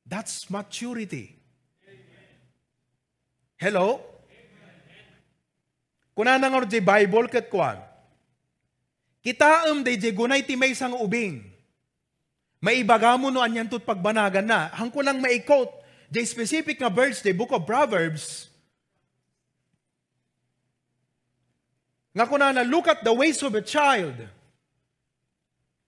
That's 0.07 0.47
maturity. 0.47 1.35
Hello? 3.59 3.99
Kuna 6.15 6.39
nang 6.39 6.63
di 6.65 6.79
Bible 6.79 7.27
ket 7.27 7.51
kwan. 7.51 7.79
Kitaam 9.19 9.83
day 9.83 9.99
je 9.99 10.09
gunay 10.15 10.47
ti 10.47 10.55
may 10.55 10.71
sang 10.71 10.95
ubing. 10.95 11.43
Maibaga 12.63 13.15
mo 13.15 13.31
no 13.31 13.43
anyan 13.43 13.67
tut 13.67 13.83
pagbanagan 13.83 14.47
na. 14.47 14.71
Hang 14.71 14.91
ko 14.91 15.03
lang 15.03 15.19
maikot. 15.19 15.67
The 16.09 16.25
specific 16.25 16.81
nga 16.81 16.89
verse, 16.89 17.21
the 17.21 17.31
book 17.31 17.53
of 17.53 17.69
Proverbs, 17.69 18.48
nga 22.19 22.27
kuna 22.27 22.51
na 22.51 22.67
look 22.67 22.91
at 22.91 22.99
the 22.99 23.15
ways 23.15 23.39
of 23.39 23.55
a 23.55 23.63
child. 23.63 24.19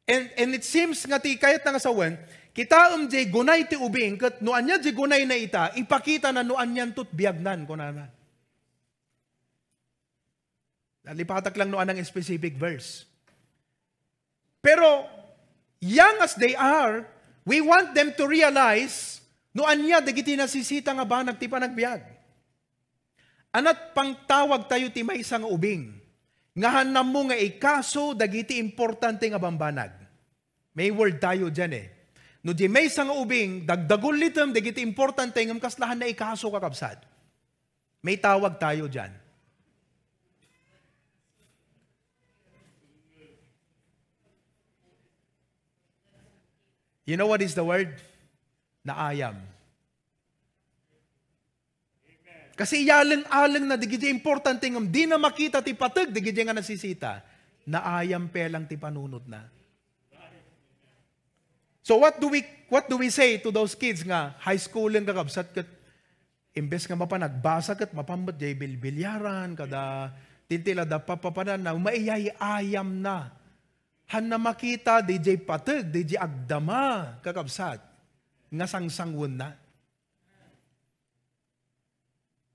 And, 0.08 0.32
and 0.40 0.56
it 0.56 0.64
seems 0.64 1.04
nga 1.04 1.20
ti 1.20 1.36
kayat 1.36 1.68
nga 1.68 1.76
sawan, 1.76 2.16
Kita 2.52 3.00
um 3.00 3.08
jay 3.08 3.32
gunay 3.32 3.64
ti 3.64 3.80
ubing, 3.80 4.20
kat 4.20 4.44
no 4.44 4.52
anya 4.52 4.76
jay 4.76 4.92
gunay 4.92 5.24
na 5.24 5.40
ita, 5.40 5.72
ipakita 5.80 6.36
na 6.36 6.44
no 6.44 6.60
anyan 6.60 6.92
tut 6.92 7.08
biagnan 7.08 7.64
ko 7.64 7.80
na 7.80 7.96
na. 7.96 8.06
Nalipatak 11.08 11.56
lang 11.56 11.72
no 11.72 11.80
anang 11.80 12.04
specific 12.04 12.60
verse. 12.60 13.08
Pero, 14.60 15.08
young 15.80 16.20
as 16.22 16.36
they 16.36 16.54
are, 16.54 17.08
we 17.48 17.64
want 17.64 17.96
them 17.96 18.14
to 18.14 18.28
realize, 18.28 19.24
no 19.56 19.64
anya, 19.66 20.04
dagiti 20.04 20.36
nasisita 20.36 20.92
nga 20.92 21.08
ba, 21.08 21.24
nagtipa 21.24 21.58
nagbiag. 21.58 22.04
Anat 23.56 23.96
pangtawag 23.96 24.68
tayo 24.68 24.92
ti 24.92 25.02
may 25.08 25.24
isang 25.24 25.48
ubing. 25.48 26.01
Ngahan 26.52 26.92
na 26.92 27.04
mo 27.04 27.32
nga 27.32 27.38
ikaso, 27.40 28.12
dagiti 28.12 28.60
importante 28.60 29.24
nga 29.24 29.40
bambanag. 29.40 29.96
May 30.76 30.92
word 30.92 31.20
tayo 31.20 31.48
dyan 31.48 31.72
eh. 31.76 31.88
No 32.42 32.52
di 32.52 32.66
may 32.66 32.90
isang 32.90 33.14
ubing, 33.14 33.70
dagdagol 33.70 34.18
litem, 34.18 34.52
dagiti 34.52 34.82
importante 34.82 35.40
ngam 35.46 35.62
kaslahan 35.62 36.00
na 36.00 36.10
ikaso 36.10 36.50
kakabsat. 36.50 37.00
May 38.02 38.18
tawag 38.18 38.58
tayo 38.58 38.90
dyan. 38.90 39.14
You 47.06 47.18
know 47.18 47.28
what 47.28 47.44
is 47.44 47.54
the 47.54 47.66
word? 47.66 48.00
Naayam. 48.88 49.51
Kasi 52.56 52.86
yalang-alang 52.86 53.66
na 53.66 53.76
digiti 53.80 54.12
importante 54.12 54.68
ngam 54.68 54.86
di 54.92 55.08
na 55.08 55.16
makita 55.16 55.64
ti 55.64 55.72
patag 55.74 56.12
digiti 56.12 56.44
nga 56.44 56.56
nasisita. 56.56 57.24
Naayam 57.66 58.28
pelang 58.28 58.68
ti 58.68 58.76
panunot 58.76 59.24
na. 59.26 59.48
So 61.82 61.98
what 61.98 62.22
do 62.22 62.30
we 62.30 62.46
what 62.70 62.86
do 62.86 62.96
we 62.96 63.10
say 63.10 63.42
to 63.42 63.50
those 63.50 63.74
kids 63.74 64.06
nga 64.06 64.38
high 64.38 64.60
school 64.62 64.88
lang 64.88 65.04
kakabsat 65.04 65.50
kat 65.50 65.68
imbes 66.54 66.86
nga 66.86 66.94
mapanagbasa 66.94 67.74
kat 67.74 67.90
mapambat 67.92 68.38
jay 68.38 68.54
bilbilyaran 68.54 69.58
kada 69.58 70.14
tintila 70.46 70.86
da 70.86 71.02
papapanan 71.02 71.58
na 71.58 71.74
maiyay 71.74 72.30
ayam 72.38 73.02
na 73.02 73.34
han 74.14 74.30
na 74.30 74.38
makita 74.38 75.02
DJ 75.02 75.42
pateg 75.42 75.90
DJ 75.90 76.22
agdama 76.22 77.18
kakabsat 77.26 77.82
nga 78.52 78.66
sangsangwon 78.70 79.42
na 79.42 79.58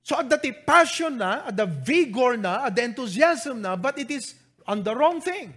So 0.07 0.15
at 0.15 0.31
the 0.31 0.39
passion 0.63 1.19
na, 1.19 1.51
at 1.51 1.59
the 1.59 1.67
vigor 1.67 2.39
na, 2.39 2.71
at 2.71 2.79
the 2.79 2.87
enthusiasm 2.87 3.59
na, 3.59 3.75
but 3.75 3.99
it 3.99 4.07
is 4.07 4.39
on 4.63 4.87
the 4.87 4.95
wrong 4.95 5.19
thing. 5.19 5.51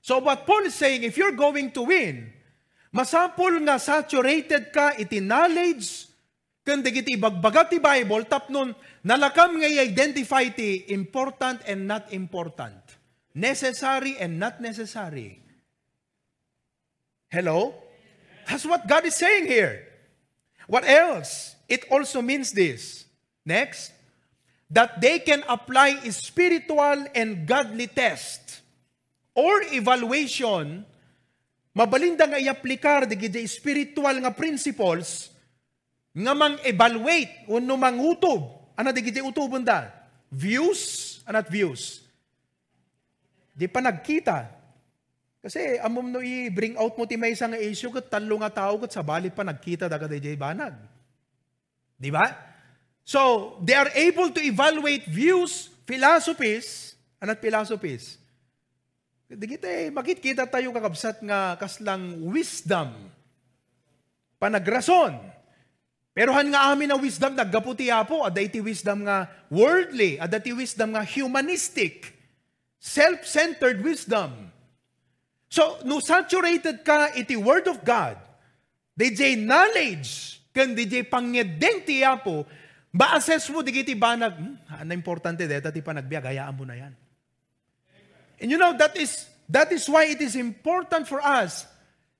So 0.00 0.16
what 0.16 0.48
Paul 0.48 0.64
is 0.64 0.72
saying, 0.72 1.04
if 1.04 1.20
you're 1.20 1.36
going 1.36 1.76
to 1.76 1.82
win, 1.84 2.32
masapol 2.88 3.52
nga 3.68 3.76
saturated 3.76 4.72
ka 4.72 4.96
iti 4.96 5.20
knowledge, 5.20 6.08
kundi 6.64 6.88
iti 6.88 7.20
ibagbagat 7.20 7.76
ti 7.76 7.84
Bible, 7.84 8.24
tapnon 8.24 8.72
nalakam 9.04 9.60
nga 9.60 9.68
i-identify 9.68 10.48
ti 10.48 10.88
important 10.88 11.60
and 11.68 11.84
not 11.84 12.08
important. 12.16 12.80
Necessary 13.36 14.16
and 14.16 14.40
not 14.40 14.56
necessary. 14.56 15.36
Hello? 17.28 17.76
That's 18.48 18.64
what 18.64 18.88
God 18.88 19.04
is 19.04 19.20
saying 19.20 19.52
here. 19.52 19.84
What 20.64 20.88
else? 20.88 21.60
It 21.68 21.84
also 21.92 22.24
means 22.24 22.52
this. 22.52 23.01
Next, 23.42 23.90
that 24.72 25.02
they 25.02 25.20
can 25.20 25.44
apply 25.44 26.00
spiritual 26.08 27.04
and 27.12 27.44
godly 27.44 27.90
test 27.90 28.64
or 29.36 29.60
evaluation. 29.68 30.88
Mabalinda 31.72 32.28
nga 32.28 32.40
i-aplikar 32.40 33.08
di 33.08 33.16
gidi 33.16 33.44
spiritual 33.48 34.20
nga 34.20 34.32
principles 34.32 35.32
nga 36.12 36.36
mang 36.36 36.60
evaluate 36.68 37.48
uno 37.48 37.80
mang 37.80 37.96
utob 37.96 38.44
ana 38.76 38.92
di 38.92 39.00
gidi 39.00 39.24
utobon 39.24 39.64
da 39.64 39.88
views? 40.28 41.20
Anat 41.24 41.48
views? 41.48 42.04
Di 43.56 43.68
pa 43.68 43.80
nagkita. 43.80 44.52
Kasi 45.42 45.80
amom 45.80 46.12
no 46.12 46.20
i-bring 46.20 46.76
out 46.76 46.96
mo 46.96 47.04
ti 47.08 47.16
may 47.16 47.32
isang 47.36 47.56
issue 47.56 47.92
kat 47.92 48.08
talo 48.08 48.40
nga 48.40 48.52
tao 48.52 48.76
kat 48.80 48.92
sa 48.92 49.04
bali 49.04 49.28
pa 49.32 49.44
nagkita 49.44 49.88
daga 49.88 50.08
di 50.08 50.20
banag. 50.36 50.76
Di 51.96 52.12
ba 52.12 52.51
so 53.02 53.54
they 53.62 53.74
are 53.74 53.90
able 53.94 54.30
to 54.30 54.40
evaluate 54.40 55.06
views 55.06 55.68
philosophies 55.86 56.94
anat 57.18 57.38
philosophies 57.42 58.22
Digit 59.32 59.64
eh, 59.64 59.88
makit 59.88 60.20
kita 60.20 60.44
tayo 60.44 60.76
kakabsat 60.76 61.24
nga 61.24 61.56
kaslang 61.56 62.20
wisdom. 62.28 62.92
Panagrason. 64.36 65.16
Pero 66.12 66.36
han 66.36 66.52
nga 66.52 66.68
amin 66.68 66.92
na 66.92 67.00
wisdom, 67.00 67.32
naggaputi 67.32 67.88
apo, 67.88 68.28
ada 68.28 68.36
iti 68.44 68.60
wisdom 68.60 69.08
nga 69.08 69.32
worldly, 69.48 70.20
ada 70.20 70.36
iti 70.36 70.52
wisdom 70.52 70.92
nga 70.92 71.00
humanistic, 71.00 72.12
self-centered 72.76 73.80
wisdom. 73.80 74.52
So, 75.48 75.80
no 75.88 76.04
saturated 76.04 76.84
ka 76.84 77.16
iti 77.16 77.32
word 77.40 77.64
of 77.64 77.80
God, 77.80 78.20
DJ 78.92 79.40
knowledge, 79.40 80.44
kan 80.52 80.76
DJ 80.76 81.08
pangyedeng 81.08 81.88
ti 81.88 82.04
apo, 82.04 82.44
ba-assess 82.92 83.48
mo 83.48 83.64
digiti 83.64 83.96
banag, 83.96 84.36
hmm, 84.36 84.68
ano 84.68 84.92
importante 84.92 85.48
deta 85.48 85.72
ti 85.72 85.80
panagbiag, 85.80 86.28
hayaan 86.28 86.54
mo 86.54 86.68
na 86.68 86.76
yan. 86.76 86.92
And 88.36 88.52
you 88.52 88.60
know, 88.60 88.76
that 88.76 88.92
is, 89.00 89.24
that 89.48 89.72
is 89.72 89.88
why 89.88 90.12
it 90.12 90.20
is 90.20 90.36
important 90.36 91.08
for 91.08 91.24
us 91.24 91.64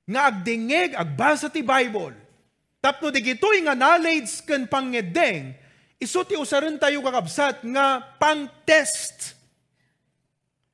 nga 0.09 0.33
agdingeg, 0.33 0.97
agbasa 0.97 1.53
ti 1.53 1.61
Bible. 1.61 2.17
Tapno 2.83 3.13
di 3.15 3.23
gitoy 3.23 3.63
nga 3.63 3.79
knowledge 3.79 4.43
ken 4.43 4.67
pangedeng, 4.67 5.55
iso 6.03 6.27
ti 6.27 6.35
usaran 6.35 6.81
tayo 6.81 6.99
kakabsat 7.05 7.63
nga 7.63 8.03
pang-test, 8.19 9.39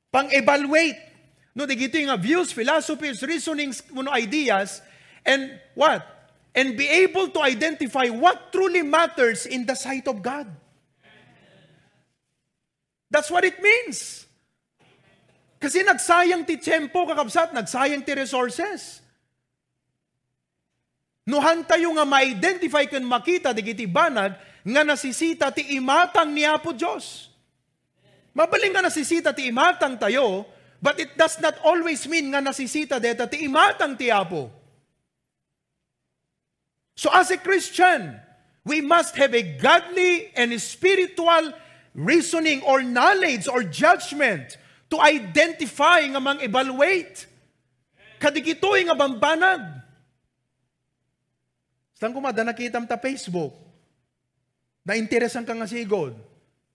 pang-evaluate. 0.09 1.11
No, 1.53 1.69
di 1.69 1.75
gitoy 1.77 2.07
nga 2.07 2.17
views, 2.17 2.49
philosophies, 2.49 3.21
reasonings, 3.21 3.83
kuno 3.83 4.09
ideas, 4.15 4.81
and 5.21 5.53
what? 5.77 6.18
And 6.55 6.75
be 6.75 6.89
able 6.89 7.29
to 7.29 7.39
identify 7.45 8.09
what 8.09 8.51
truly 8.51 8.81
matters 8.81 9.45
in 9.45 9.65
the 9.65 9.77
sight 9.77 10.07
of 10.09 10.21
God. 10.21 10.49
That's 13.09 13.29
what 13.29 13.45
it 13.45 13.61
means. 13.61 14.25
Kasi 15.59 15.83
nagsayang 15.83 16.47
ti 16.47 16.55
tiyempo, 16.55 17.03
kakabsat, 17.03 17.51
nagsayang 17.51 18.05
ti 18.05 18.15
resources. 18.15 19.03
Nuhan 21.29 21.61
tayo 21.67 21.93
nga 21.93 22.07
ma-identify 22.07 22.89
kan 22.89 23.05
makita 23.05 23.53
di 23.53 23.61
kiti 23.61 23.85
banag 23.85 24.33
nga 24.65 24.81
nasisita 24.81 25.53
ti 25.53 25.77
imatang 25.77 26.33
ni 26.33 26.41
Apo 26.47 26.73
Diyos. 26.73 27.29
Mabaling 28.33 28.73
nga 28.73 28.81
nasisita 28.85 29.29
ti 29.35 29.49
imatang 29.51 29.99
tayo, 29.99 30.47
but 30.81 30.97
it 30.97 31.13
does 31.13 31.37
not 31.37 31.59
always 31.61 32.01
mean 32.09 32.33
nga 32.33 32.41
nasisita 32.41 32.97
deta 32.97 33.29
ti 33.29 33.45
imatang 33.45 33.93
ti 33.99 34.09
Apo. 34.09 34.58
So 36.99 37.07
as 37.15 37.31
a 37.31 37.39
Christian, 37.39 38.19
we 38.67 38.83
must 38.83 39.15
have 39.15 39.31
a 39.31 39.39
godly 39.55 40.35
and 40.35 40.51
spiritual 40.59 41.55
reasoning 41.95 42.59
or 42.67 42.83
knowledge 42.83 43.47
or 43.47 43.63
judgment 43.63 44.59
to 44.91 44.99
identify 44.99 46.03
nga 46.11 46.19
mang 46.19 46.43
evaluate. 46.43 47.23
Kadigitoy 48.19 48.83
nga 48.91 48.99
bambanag. 48.99 49.79
Saan 51.95 52.11
ko 52.11 52.19
mada 52.19 52.43
nakita 52.43 52.83
ta 52.83 52.99
Facebook? 52.99 53.55
Na 54.83 54.99
interesan 54.99 55.47
ka 55.47 55.55
nga 55.55 55.71
sigod. 55.71 56.19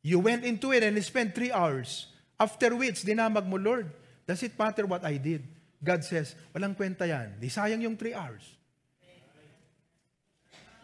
You 0.01 0.25
went 0.25 0.49
into 0.49 0.73
it 0.73 0.81
and 0.81 0.97
spent 1.05 1.37
three 1.37 1.53
hours. 1.53 2.09
After 2.41 2.73
which, 2.73 3.05
dinamag 3.05 3.45
mo, 3.45 3.61
Lord, 3.61 3.93
does 4.25 4.41
it 4.41 4.57
matter 4.57 4.89
what 4.89 5.05
I 5.05 5.21
did? 5.21 5.45
God 5.85 6.01
says, 6.01 6.33
walang 6.57 6.73
kwenta 6.73 7.05
yan. 7.05 7.37
Di 7.37 7.53
sayang 7.53 7.85
yung 7.85 8.01
three 8.01 8.17
hours. 8.17 8.64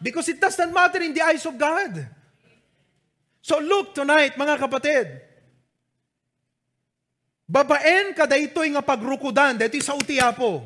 Because 0.01 0.27
it 0.29 0.41
does 0.41 0.57
not 0.57 0.73
matter 0.73 0.99
in 0.99 1.13
the 1.13 1.21
eyes 1.21 1.45
of 1.45 1.57
God. 1.57 2.09
So 3.41 3.61
look 3.61 3.93
tonight, 3.93 4.33
mga 4.33 4.57
kapatid, 4.57 5.31
Babaen 7.51 8.15
kada 8.15 8.39
ito'y 8.39 8.71
nga 8.71 8.79
pagrukudan, 8.79 9.59
dito 9.59 9.75
sa 9.83 9.91
utiapo. 9.91 10.63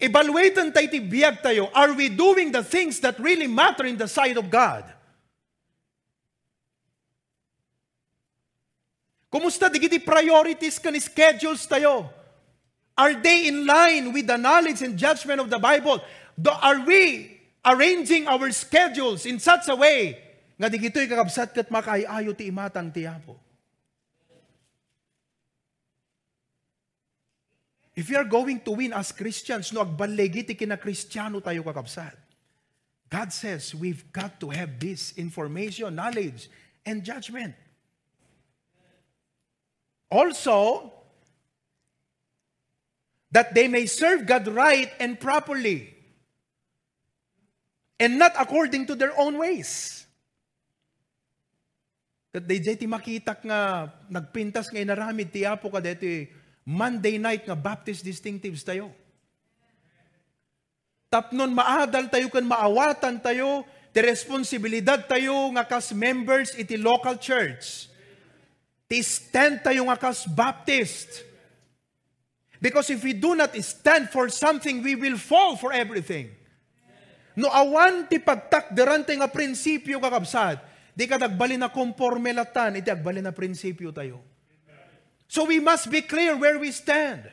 Evaluaten 0.00 0.72
tayo 0.72 0.88
ti 0.88 1.04
tayo. 1.44 1.68
Are 1.76 1.92
we 1.92 2.08
doing 2.08 2.48
the 2.48 2.64
things 2.64 2.96
that 3.04 3.20
really 3.20 3.44
matter 3.44 3.84
in 3.84 4.00
the 4.00 4.08
sight 4.08 4.40
of 4.40 4.48
God? 4.48 4.88
Kumusta 9.28 9.68
digiti 9.68 10.00
priorities 10.00 10.80
kan 10.80 10.96
schedules 10.96 11.68
tayo? 11.68 12.08
Are 12.96 13.12
they 13.20 13.50
in 13.50 13.68
line 13.68 14.08
with 14.14 14.24
the 14.24 14.38
knowledge 14.40 14.80
and 14.80 14.96
judgment 14.96 15.44
of 15.44 15.50
the 15.52 15.58
Bible? 15.60 16.00
Do, 16.40 16.56
are 16.56 16.80
we 16.88 17.33
arranging 17.64 18.28
our 18.28 18.52
schedules 18.52 19.26
in 19.26 19.40
such 19.40 19.68
a 19.68 19.76
way 19.76 20.20
nga 20.60 20.68
digito'y 20.70 21.08
kakabsat 21.08 21.50
kat 21.56 21.72
makaayo 21.72 22.36
ti 22.36 22.52
imatang 22.52 22.92
tiyapo? 22.92 23.40
If 27.94 28.10
we 28.10 28.16
are 28.16 28.26
going 28.26 28.58
to 28.60 28.72
win 28.72 28.92
as 28.92 29.12
Christians, 29.12 29.72
no 29.72 29.86
agbalegiti 29.86 30.58
kina 30.58 30.76
Kristiyano 30.76 31.38
tayo 31.38 31.62
kakabsat. 31.62 32.18
God 33.08 33.32
says 33.32 33.74
we've 33.74 34.10
got 34.10 34.40
to 34.40 34.50
have 34.50 34.80
this 34.82 35.14
information, 35.16 35.94
knowledge, 35.94 36.50
and 36.84 37.04
judgment. 37.04 37.54
Also, 40.10 40.92
that 43.30 43.54
they 43.54 43.68
may 43.68 43.86
serve 43.86 44.26
God 44.26 44.48
right 44.48 44.90
and 44.98 45.18
properly, 45.18 45.93
and 47.98 48.18
not 48.18 48.34
according 48.38 48.86
to 48.86 48.94
their 48.98 49.14
own 49.18 49.38
ways. 49.38 50.04
Kat 52.34 52.42
day 52.50 52.58
ti 52.58 52.90
makitak 52.90 53.46
nga 53.46 53.86
nagpintas 54.10 54.66
nga 54.66 54.82
inaramid 54.82 55.30
ti 55.30 55.46
Apo 55.46 55.70
ka 55.70 55.78
deti 55.78 56.26
Monday 56.66 57.14
night 57.14 57.46
nga 57.46 57.54
Baptist 57.54 58.02
distinctives 58.02 58.66
tayo. 58.66 58.90
Tapnon 61.06 61.54
maadal 61.54 62.10
tayo 62.10 62.26
kan 62.26 62.42
maawatan 62.42 63.22
tayo, 63.22 63.62
ti 63.94 64.02
responsibilidad 64.02 64.98
tayo 64.98 65.54
nga 65.54 65.62
kas 65.62 65.94
members 65.94 66.58
iti 66.58 66.74
local 66.74 67.14
church. 67.22 67.86
Ti 68.90 68.98
stand 68.98 69.62
tayo 69.62 69.86
nga 69.86 69.94
kas 69.94 70.26
Baptist. 70.26 71.22
Because 72.58 72.90
if 72.90 72.98
we 73.06 73.14
do 73.14 73.38
not 73.38 73.54
stand 73.62 74.10
for 74.10 74.26
something, 74.26 74.82
we 74.82 74.98
will 74.98 75.20
fall 75.20 75.54
for 75.54 75.70
everything. 75.70 76.34
No 77.34 77.50
awan 77.50 78.06
ti 78.06 78.22
pagtakderan 78.22 79.02
tayo 79.02 79.26
nga 79.26 79.30
prinsipyo 79.30 79.98
kakabsat, 79.98 80.62
di 80.94 81.10
ka 81.10 81.18
nagbali 81.18 81.58
na 81.58 81.66
conforme 81.66 82.30
latan, 82.30 82.78
iti 82.78 82.86
agbali 82.86 83.18
na 83.18 83.34
prinsipyo 83.34 83.90
tayo. 83.90 84.22
So 85.26 85.42
we 85.42 85.58
must 85.58 85.90
be 85.90 85.98
clear 86.06 86.38
where 86.38 86.62
we 86.62 86.70
stand. 86.70 87.26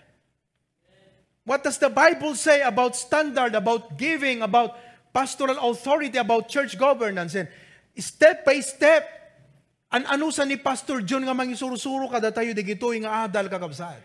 What 1.45 1.61
does 1.61 1.77
the 1.77 1.89
Bible 1.89 2.33
say 2.33 2.65
about 2.65 2.97
standard, 2.97 3.53
about 3.53 3.97
giving, 3.97 4.41
about 4.41 4.77
pastoral 5.13 5.61
authority, 5.69 6.17
about 6.17 6.49
church 6.49 6.77
governance? 6.81 7.37
And 7.37 7.49
step 7.97 8.41
by 8.41 8.57
step, 8.61 9.05
an 9.93 10.05
sa 10.33 10.45
ni 10.47 10.57
Pastor 10.57 11.05
John 11.05 11.27
nga 11.27 11.37
mangisurusuro 11.37 12.09
kada 12.09 12.33
tayo 12.33 12.57
di 12.57 12.63
gito 12.65 12.89
nga 13.05 13.29
adal 13.29 13.51
kakabsat. 13.51 14.01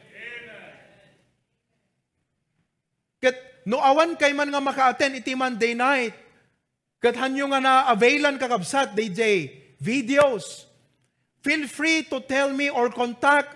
Kat 3.17 3.37
no 3.67 3.83
awan 3.83 4.15
kay 4.15 4.31
man 4.31 4.49
nga 4.49 4.63
maka-attend 4.63 5.19
iti 5.21 5.35
Monday 5.35 5.75
night, 5.75 6.15
Kat 7.07 7.17
hanyo 7.21 7.53
nga 7.53 7.61
na-availan 7.61 8.41
kakabsat, 8.41 8.97
DJ, 8.97 9.53
videos. 9.77 10.65
Feel 11.45 11.69
free 11.69 12.03
to 12.09 12.19
tell 12.25 12.51
me 12.51 12.73
or 12.73 12.89
contact 12.89 13.53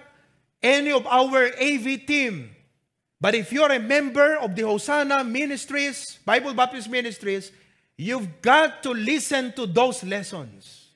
any 0.60 0.92
of 0.92 1.08
our 1.08 1.50
AV 1.56 2.04
team. 2.04 2.52
But 3.20 3.34
if 3.34 3.52
you're 3.52 3.72
a 3.72 3.80
member 3.80 4.38
of 4.38 4.54
the 4.54 4.62
Hosanna 4.62 5.24
Ministries, 5.24 6.20
Bible 6.24 6.54
Baptist 6.54 6.88
Ministries, 6.88 7.52
you've 7.96 8.40
got 8.40 8.84
to 8.84 8.94
listen 8.94 9.52
to 9.56 9.66
those 9.66 10.04
lessons. 10.04 10.88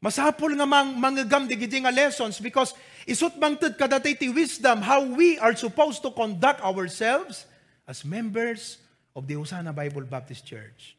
Masapol 0.00 0.56
nga 0.56 0.64
mang 0.64 0.96
mangagam 0.96 1.44
digiti 1.44 1.76
nga 1.84 1.92
lessons 1.92 2.40
because 2.40 2.72
isut 3.08 3.36
mangted 3.40 3.76
kadatay 3.76 4.16
ti 4.16 4.28
wisdom 4.28 4.84
how 4.84 5.04
we 5.04 5.40
are 5.40 5.56
supposed 5.56 6.04
to 6.04 6.10
conduct 6.12 6.60
ourselves 6.60 7.48
as 7.88 8.04
members 8.04 8.80
of 9.16 9.26
the 9.26 9.34
Hosanna 9.34 9.72
Bible 9.72 10.04
Baptist 10.04 10.46
Church. 10.46 10.96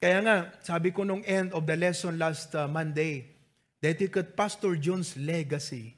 Kaya 0.00 0.18
nga, 0.24 0.36
sabi 0.64 0.96
ko 0.96 1.04
nung 1.04 1.20
end 1.28 1.52
of 1.52 1.68
the 1.68 1.76
lesson 1.76 2.16
last 2.16 2.56
uh, 2.56 2.64
Monday, 2.64 3.28
dedicated 3.84 4.32
Pastor 4.32 4.72
John's 4.80 5.12
legacy. 5.12 5.92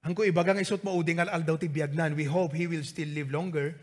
Ang 0.00 0.16
ko 0.16 0.22
ibagang 0.24 0.56
isot 0.56 0.80
mauding 0.86 1.20
al 1.20 1.42
daw 1.42 1.60
ti 1.60 1.68
biagnan, 1.68 2.16
we 2.16 2.24
hope 2.24 2.56
he 2.56 2.64
will 2.70 2.86
still 2.86 3.10
live 3.10 3.28
longer. 3.28 3.76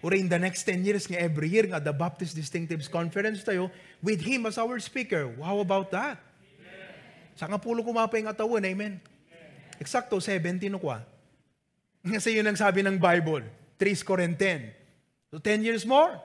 Or 0.00 0.14
in 0.14 0.30
the 0.30 0.38
next 0.38 0.62
10 0.64 0.86
years 0.86 1.04
nga 1.10 1.18
every 1.18 1.50
year 1.50 1.66
nga 1.66 1.82
the 1.82 1.92
Baptist 1.92 2.38
Distinctives 2.38 2.86
Conference 2.86 3.42
tayo 3.42 3.68
with 3.98 4.22
him 4.22 4.46
as 4.46 4.56
our 4.56 4.78
speaker. 4.78 5.26
How 5.42 5.58
about 5.58 5.90
that? 5.90 6.22
Sa 7.36 7.44
nga 7.44 7.60
pulo 7.60 7.84
kumapay 7.84 8.24
nga 8.24 8.32
tawon, 8.32 8.64
amen? 8.64 8.96
Eksakto, 9.76 10.16
70 10.16 10.72
no 10.72 10.80
kwa. 10.80 11.04
Kasi 12.00 12.32
yun 12.32 12.48
ang 12.48 12.56
sabi 12.56 12.80
ng 12.80 12.96
Bible. 12.96 13.44
3 13.76 14.08
Corinthian. 14.08 14.72
So 15.28 15.36
10 15.38 15.68
years 15.68 15.84
more. 15.84 16.16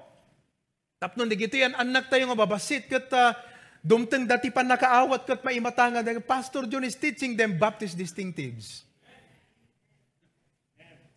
Tapnon 1.01 1.27
di 1.27 1.35
gito 1.35 1.59
yan, 1.59 1.75
anak 1.75 2.07
tayo 2.07 2.31
nga 2.31 2.37
babasit. 2.37 2.87
Kat 2.87 3.11
uh, 3.11 3.35
dumteng 3.83 4.23
dati 4.23 4.53
pa 4.53 4.63
nakaawat 4.63 5.27
kat 5.27 5.39
maimatanga. 5.43 5.99
Pastor 6.23 6.63
John 6.69 6.87
is 6.87 6.95
teaching 6.95 7.35
them 7.35 7.59
Baptist 7.59 7.99
distinctives. 7.99 8.87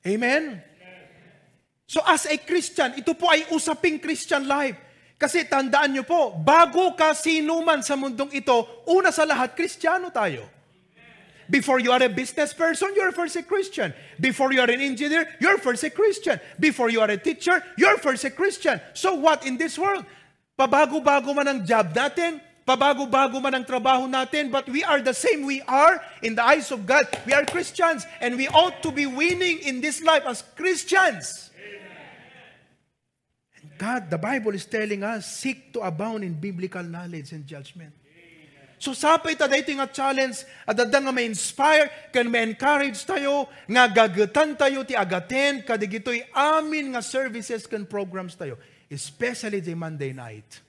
Amen? 0.05 0.59
So 1.87 2.03
as 2.03 2.27
a 2.27 2.37
Christian, 2.41 2.99
ito 2.99 3.15
po 3.15 3.29
ay 3.31 3.47
usaping 3.53 4.01
Christian 4.01 4.49
life. 4.49 4.77
Kasi 5.15 5.47
tandaan 5.47 5.95
nyo 5.95 6.03
po, 6.03 6.35
bago 6.35 6.93
ka 6.99 7.15
sino 7.15 7.63
man 7.63 7.81
sa 7.87 7.95
mundong 7.95 8.35
ito, 8.35 8.67
una 8.91 9.15
sa 9.15 9.23
lahat, 9.23 9.55
Kristiyano 9.55 10.11
tayo. 10.11 10.51
Before 11.49 11.79
you 11.79 11.93
are 11.93 12.03
a 12.03 12.09
business 12.09 12.57
person, 12.57 12.97
you're 12.97 13.13
first 13.13 13.37
a 13.37 13.45
Christian. 13.45 13.93
Before 14.17 14.53
you 14.53 14.65
are 14.65 14.71
an 14.71 14.81
engineer, 14.81 15.29
you're 15.41 15.61
first 15.61 15.85
a 15.85 15.91
Christian. 15.93 16.41
Before 16.57 16.89
you 16.89 17.05
are 17.05 17.11
a 17.11 17.21
teacher, 17.21 17.63
you're 17.77 18.01
first 18.01 18.25
a 18.25 18.33
Christian. 18.33 18.81
So 18.97 19.15
what 19.15 19.45
in 19.45 19.61
this 19.61 19.77
world? 19.79 20.09
Pabago-bago 20.57 21.35
man 21.37 21.49
ang 21.49 21.61
job 21.67 21.93
natin, 21.93 22.41
pabago-bago 22.65 23.43
man 23.43 23.61
ang 23.61 23.67
trabaho 23.67 24.09
natin, 24.09 24.49
but 24.49 24.65
we 24.73 24.81
are 24.85 25.05
the 25.05 25.13
same 25.13 25.45
we 25.45 25.61
are 25.69 26.01
in 26.23 26.33
the 26.33 26.45
eyes 26.45 26.73
of 26.73 26.87
God. 26.87 27.05
We 27.27 27.37
are 27.37 27.45
Christians, 27.45 28.09
and 28.25 28.41
we 28.41 28.49
ought 28.49 28.81
to 28.81 28.91
be 28.91 29.05
winning 29.05 29.61
in 29.67 29.85
this 29.85 30.01
life 30.01 30.25
as 30.25 30.41
Christians. 30.57 31.44
God, 33.79 34.11
the 34.11 34.19
Bible 34.19 34.55
is 34.55 34.65
telling 34.65 35.03
us, 35.03 35.27
seek 35.27 35.73
to 35.75 35.81
abound 35.83 36.23
in 36.23 36.35
biblical 36.35 36.83
knowledge 36.83 37.33
and 37.33 37.47
judgment. 37.47 37.93
So 38.79 38.93
sapay 38.93 39.33
ta 39.33 39.49
dito 39.49 39.73
nga 39.73 39.89
challenge 39.89 40.45
at 40.69 40.77
adda 40.77 41.01
nga 41.01 41.15
ma-inspire 41.15 42.13
kan 42.13 42.29
ma-encourage 42.29 43.01
tayo 43.09 43.49
nga 43.65 43.89
gagatan 43.89 44.53
tayo 44.61 44.85
ti 44.85 44.93
agaten 44.93 45.65
kadigitoy 45.65 46.21
amin 46.37 46.93
nga 46.93 47.01
services 47.01 47.65
kan 47.65 47.89
programs 47.89 48.37
tayo 48.37 48.61
especially 48.93 49.65
the 49.65 49.73
Monday 49.73 50.13
night. 50.13 50.61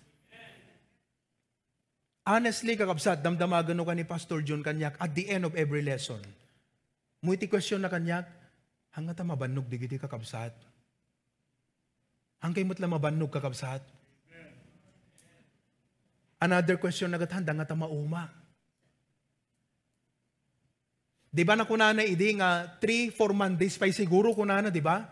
Honestly, 2.25 2.73
kakabsat, 2.73 3.21
damdamagan 3.21 3.77
ka 3.85 3.93
ni 3.93 4.01
Pastor 4.01 4.41
John 4.41 4.65
Kanyak 4.65 4.97
at 4.97 5.13
the 5.13 5.29
end 5.29 5.45
of 5.45 5.53
every 5.53 5.85
lesson. 5.85 6.17
Muiti 7.21 7.45
question 7.45 7.85
na 7.85 7.89
kanyak, 7.89 8.25
hanggat 8.97 9.21
mabanog 9.21 9.69
di 9.69 9.77
giti 9.77 10.01
kakabsat. 10.01 10.53
Hangkay 12.45 12.61
mo't 12.61 12.77
lang 12.77 12.93
mabanog 12.93 13.33
kakabsat. 13.33 13.81
Another 16.37 16.77
question 16.77 17.09
na 17.09 17.17
handa 17.17 17.57
nga 17.57 17.65
ta 17.65 17.73
mauma. 17.73 18.29
Di 21.33 21.41
ba 21.41 21.57
na 21.57 21.65
kunana 21.65 22.05
idi 22.05 22.37
nga 22.37 22.69
3, 22.77 23.17
4 23.17 23.33
Mondays 23.33 23.81
pa 23.81 23.89
siguro 23.89 24.29
kunana, 24.29 24.69
di 24.69 24.77
ba? 24.77 25.09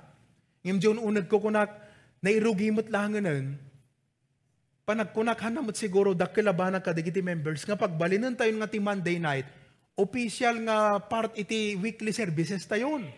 Ngim 0.62 0.78
diyon 0.78 1.02
unad 1.02 1.26
ko 1.26 1.42
kunak 1.42 1.74
nairugimot 2.22 2.88
lang 2.94 3.18
nun. 3.18 3.58
Panagkunak 4.86 5.42
hanamot 5.42 5.74
siguro 5.74 6.14
dakilabana 6.14 6.86
ka 6.86 6.94
digiti 6.94 7.26
members 7.26 7.66
nga 7.66 7.74
pagbalinan 7.74 8.38
tayo 8.38 8.54
nga 8.62 8.70
ti 8.70 8.78
Monday 8.78 9.18
night, 9.18 9.50
official 9.98 10.60
nga 10.70 11.02
part 11.02 11.34
iti 11.34 11.74
weekly 11.82 12.14
services 12.14 12.64
tayon. 12.70 13.10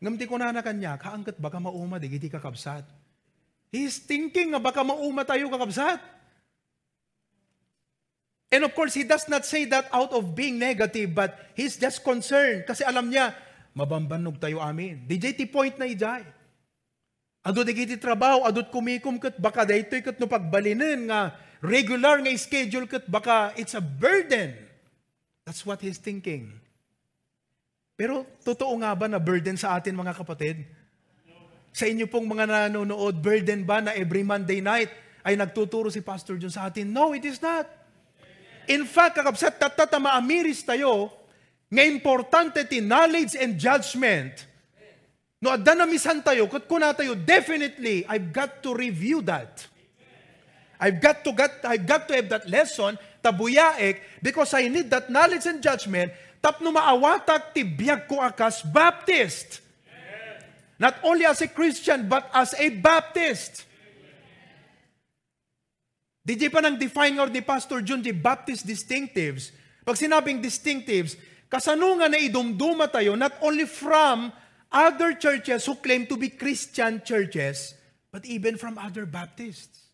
Ngam 0.00 0.16
ti 0.16 0.24
kunana 0.24 0.64
kanya, 0.64 0.96
kaangkat 0.96 1.36
baka 1.36 1.60
mauma 1.60 2.00
digiti 2.00 2.32
kakabsat. 2.32 2.88
He's 3.68 4.00
thinking 4.00 4.56
nga 4.56 4.60
baka 4.60 4.80
mauma 4.80 5.22
tayo 5.22 5.52
kakabsat. 5.52 6.00
And 8.50 8.66
of 8.66 8.74
course, 8.74 8.98
he 8.98 9.06
does 9.06 9.30
not 9.30 9.46
say 9.46 9.68
that 9.70 9.86
out 9.94 10.10
of 10.10 10.34
being 10.34 10.58
negative, 10.58 11.14
but 11.14 11.38
he's 11.54 11.78
just 11.78 12.02
concerned 12.02 12.66
kasi 12.66 12.82
alam 12.82 13.06
niya, 13.06 13.30
mabambanog 13.76 14.42
tayo 14.42 14.58
amin. 14.58 15.06
DJ 15.06 15.36
ti 15.36 15.46
point 15.46 15.78
na 15.78 15.86
ijay. 15.86 16.26
Ado 17.40 17.64
di 17.64 17.72
kiti 17.72 17.96
trabaho, 17.96 18.44
adot 18.44 18.68
kumikum 18.68 19.16
kat 19.16 19.38
baka 19.40 19.64
daytoy 19.64 20.04
kat 20.04 20.20
no 20.20 20.28
pagbalinin 20.28 21.08
nga 21.08 21.32
regular 21.64 22.20
nga 22.20 22.32
schedule 22.36 22.84
kat 22.84 23.08
baka 23.08 23.54
it's 23.56 23.72
a 23.72 23.80
burden. 23.80 24.52
That's 25.48 25.64
what 25.64 25.80
he's 25.80 25.96
thinking. 25.96 26.52
Pero 28.00 28.24
totoo 28.40 28.72
nga 28.80 28.96
ba 28.96 29.12
na 29.12 29.20
burden 29.20 29.60
sa 29.60 29.76
atin 29.76 29.92
mga 29.92 30.16
kapatid? 30.16 30.64
Sa 31.68 31.84
inyo 31.84 32.08
pong 32.08 32.24
mga 32.24 32.48
nanonood, 32.48 33.20
burden 33.20 33.60
ba 33.68 33.84
na 33.84 33.92
every 33.92 34.24
Monday 34.24 34.64
night 34.64 34.88
ay 35.20 35.36
nagtuturo 35.36 35.92
si 35.92 36.00
Pastor 36.00 36.40
John 36.40 36.48
sa 36.48 36.72
atin? 36.72 36.88
No, 36.88 37.12
it 37.12 37.28
is 37.28 37.36
not. 37.44 37.68
In 38.72 38.88
fact, 38.88 39.20
kakabsat 39.20 39.60
tatata 39.60 40.00
maamiris 40.00 40.64
tayo, 40.64 41.12
nga 41.68 41.84
importante 41.84 42.64
ti 42.64 42.80
knowledge 42.80 43.36
and 43.36 43.60
judgment. 43.60 44.48
No, 45.36 45.52
adda 45.52 45.76
na 45.76 45.84
misan 45.84 46.24
tayo, 46.24 46.48
kat 46.48 46.64
kuna 46.64 46.96
tayo, 46.96 47.12
definitely, 47.12 48.08
I've 48.08 48.32
got 48.32 48.64
to 48.64 48.72
review 48.72 49.20
that. 49.28 49.60
I've 50.80 51.04
got 51.04 51.20
to 51.20 51.36
get, 51.36 51.60
I've 51.68 51.84
got 51.84 52.08
to 52.08 52.16
have 52.16 52.32
that 52.32 52.48
lesson 52.48 52.96
tabuyaek, 53.20 54.24
because 54.24 54.56
I 54.56 54.72
need 54.72 54.88
that 54.88 55.12
knowledge 55.12 55.44
and 55.44 55.60
judgment, 55.60 56.08
tapno 56.40 56.72
maawatak 56.72 57.52
ti 57.52 57.62
biyag 57.62 58.08
ko 58.08 58.20
akas 58.20 58.64
Baptist. 58.64 59.60
Not 60.80 60.96
only 61.04 61.28
as 61.28 61.44
a 61.44 61.48
Christian, 61.52 62.08
but 62.08 62.24
as 62.32 62.56
a 62.56 62.72
Baptist. 62.72 63.68
DJ 66.24 66.48
pa 66.48 66.64
nang 66.64 66.80
define 66.80 67.20
nga 67.20 67.28
ni 67.28 67.44
Pastor 67.44 67.84
John 67.84 68.00
J. 68.00 68.16
Baptist 68.16 68.64
distinctives. 68.64 69.52
Pag 69.84 70.00
sinabing 70.00 70.40
distinctives, 70.40 71.20
kasanungan 71.52 72.08
na 72.08 72.20
idumduma 72.20 72.88
tayo 72.88 73.12
not 73.12 73.36
only 73.44 73.68
from 73.68 74.32
other 74.72 75.12
churches 75.18 75.66
who 75.68 75.76
claim 75.76 76.08
to 76.08 76.16
be 76.16 76.32
Christian 76.32 77.04
churches, 77.04 77.76
but 78.08 78.24
even 78.24 78.56
from 78.56 78.80
other 78.80 79.04
Baptists. 79.04 79.89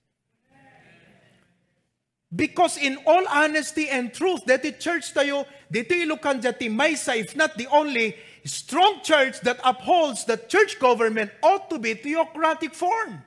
Because 2.34 2.76
in 2.76 2.98
all 3.06 3.22
honesty 3.28 3.88
and 3.88 4.12
truth, 4.12 4.42
dati 4.46 4.74
church 4.74 5.14
tayo, 5.14 5.46
dito 5.70 5.94
ilukan 5.94 6.42
dati 6.42 6.66
maysa, 6.66 7.14
if 7.14 7.38
not 7.38 7.54
the 7.54 7.70
only 7.70 8.18
strong 8.42 8.98
church 9.02 9.40
that 9.46 9.62
upholds 9.62 10.26
the 10.26 10.36
church 10.50 10.78
government 10.82 11.30
ought 11.42 11.70
to 11.70 11.78
be 11.78 11.94
theocratic 11.94 12.74
form. 12.74 13.22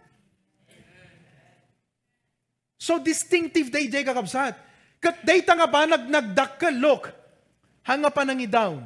So 2.79 2.99
distinctive 2.99 3.71
day 3.71 3.87
day 3.87 4.03
kakabsat. 4.03 4.55
Kat 4.99 5.23
day 5.23 5.43
nga 5.47 5.67
ba 5.67 5.87
nag 5.87 6.03
nagdakkel, 6.11 6.75
look, 6.79 7.11
hanga 7.87 8.11
pa 8.11 8.23
nang 8.27 8.43
down. 8.51 8.83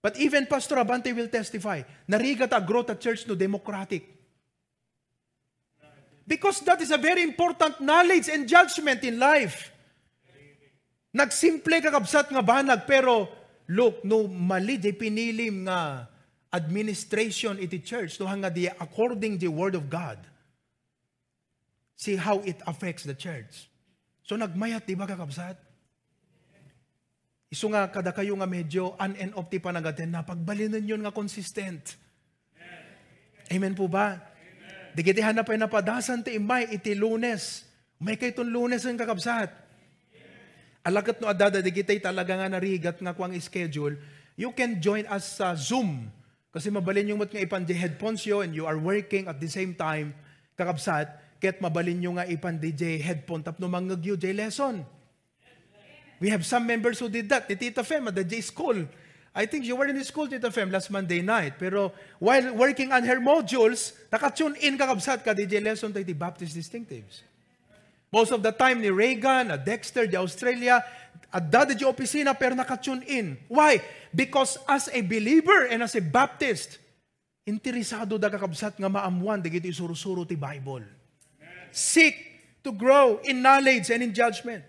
But 0.00 0.16
even 0.16 0.48
Pastor 0.48 0.80
Abante 0.80 1.12
will 1.12 1.28
testify, 1.28 1.84
narigat 2.08 2.56
a 2.56 2.60
growth 2.60 2.88
at 2.88 3.00
church 3.04 3.28
no 3.28 3.36
democratic. 3.36 4.19
Because 6.30 6.62
that 6.62 6.78
is 6.78 6.94
a 6.94 7.00
very 7.02 7.26
important 7.26 7.82
knowledge 7.82 8.30
and 8.30 8.46
judgment 8.46 9.02
in 9.02 9.18
life. 9.18 9.74
Nagsimple 11.10 11.82
kakabsat 11.82 12.30
nga 12.30 12.38
banag, 12.38 12.86
pero 12.86 13.26
look, 13.66 14.06
no 14.06 14.30
mali 14.30 14.78
di 14.78 14.94
pinilim 14.94 15.66
nga 15.66 16.06
administration 16.54 17.58
iti 17.58 17.82
church, 17.82 18.14
no 18.22 18.30
hanga 18.30 18.46
di 18.46 18.70
according 18.70 19.42
the 19.42 19.50
word 19.50 19.74
of 19.74 19.90
God. 19.90 20.22
See 21.98 22.14
how 22.14 22.38
it 22.46 22.62
affects 22.62 23.02
the 23.02 23.18
church. 23.18 23.66
So 24.22 24.38
nagmayat, 24.38 24.86
di 24.86 24.94
ba 24.94 25.10
kakabsat? 25.10 25.58
Iso 27.50 27.66
nga, 27.74 27.90
kada 27.90 28.14
kayo 28.14 28.38
nga 28.38 28.46
medyo 28.46 28.94
on 29.02 29.18
and 29.18 29.34
off 29.34 29.50
ti 29.50 29.58
panagatin 29.58 30.14
na 30.14 30.22
pagbalinan 30.22 30.86
yun 30.86 31.02
nga 31.02 31.10
consistent. 31.10 31.98
Amen 33.50 33.74
po 33.74 33.90
ba? 33.90 34.29
Di 34.90 35.00
kiti 35.06 35.22
hanap 35.22 35.46
ay 35.50 35.58
napadasan 35.58 36.26
ti 36.26 36.34
imay 36.34 36.74
iti 36.74 36.98
lunes. 36.98 37.66
May 38.00 38.16
kay 38.16 38.32
ton 38.32 38.48
lunes 38.48 38.82
ang 38.88 38.96
kakabsat. 38.96 39.52
Alakat 40.80 41.20
no 41.20 41.28
adada 41.28 41.60
di 41.60 41.68
kitay 41.68 42.00
talaga 42.00 42.32
nga 42.40 42.48
narigat 42.48 42.96
nga 42.96 43.12
kuang 43.12 43.36
schedule. 43.36 44.00
You 44.40 44.56
can 44.56 44.80
join 44.80 45.04
us 45.06 45.36
sa 45.36 45.52
Zoom. 45.52 46.08
Kasi 46.50 46.72
mabalin 46.72 47.14
yung 47.14 47.20
mat 47.20 47.30
nga 47.30 47.38
ipan 47.38 47.62
di 47.62 47.76
headphones 47.76 48.24
yo 48.26 48.42
and 48.42 48.56
you 48.56 48.64
are 48.66 48.80
working 48.80 49.28
at 49.30 49.38
the 49.38 49.46
same 49.46 49.76
time 49.76 50.16
kakabsat. 50.56 51.12
Ket 51.40 51.60
mabalin 51.60 52.00
nyo 52.00 52.20
nga 52.20 52.28
ipan 52.28 52.60
DJ 52.60 53.00
headphone 53.00 53.40
tapno 53.40 53.68
mangagyo 53.68 54.16
J 54.16 54.32
lesson. 54.36 54.84
We 56.20 56.28
have 56.28 56.44
some 56.44 56.68
members 56.68 57.00
who 57.00 57.08
did 57.08 57.32
that. 57.32 57.48
Ni 57.48 57.56
Tita 57.56 57.80
Fem 57.80 58.12
at 58.12 58.16
the 58.16 58.24
J 58.28 58.44
School. 58.44 58.84
I 59.34 59.46
think 59.46 59.64
you 59.64 59.76
were 59.76 59.86
in 59.86 60.02
school, 60.02 60.26
Tita 60.26 60.50
Fem, 60.50 60.70
last 60.70 60.90
Monday 60.90 61.22
night. 61.22 61.54
Pero 61.58 61.92
while 62.18 62.52
working 62.54 62.90
on 62.90 63.06
her 63.06 63.22
modules, 63.22 63.94
nakatune 64.10 64.58
in 64.58 64.74
kakabsat 64.74 65.22
ka 65.22 65.30
DJ 65.30 65.62
lesson 65.62 65.94
tayo 65.94 66.02
Baptist 66.18 66.56
Distinctives. 66.58 67.22
Most 68.10 68.34
of 68.34 68.42
the 68.42 68.50
time 68.50 68.82
ni 68.82 68.90
Reagan, 68.90 69.54
at 69.54 69.62
Dexter, 69.62 70.10
di 70.10 70.18
Australia, 70.18 70.82
at 71.30 71.46
dada 71.46 71.78
di 71.78 71.86
opisina, 71.86 72.34
pero 72.34 72.58
nakatune 72.58 73.06
in. 73.06 73.38
Why? 73.46 73.78
Because 74.10 74.58
as 74.66 74.90
a 74.90 74.98
believer 74.98 75.70
and 75.70 75.86
as 75.86 75.94
a 75.94 76.02
Baptist, 76.02 76.82
interesado 77.46 78.18
da 78.18 78.26
kakabsat 78.26 78.82
nga 78.82 78.90
maamuan, 78.90 79.38
di 79.38 79.46
gito 79.46 79.70
isurusuro 79.70 80.26
ti 80.26 80.34
Bible. 80.34 80.82
Seek 81.70 82.18
to 82.66 82.74
grow 82.74 83.22
in 83.22 83.38
knowledge 83.38 83.94
and 83.94 84.02
in 84.02 84.10
judgment. 84.10 84.66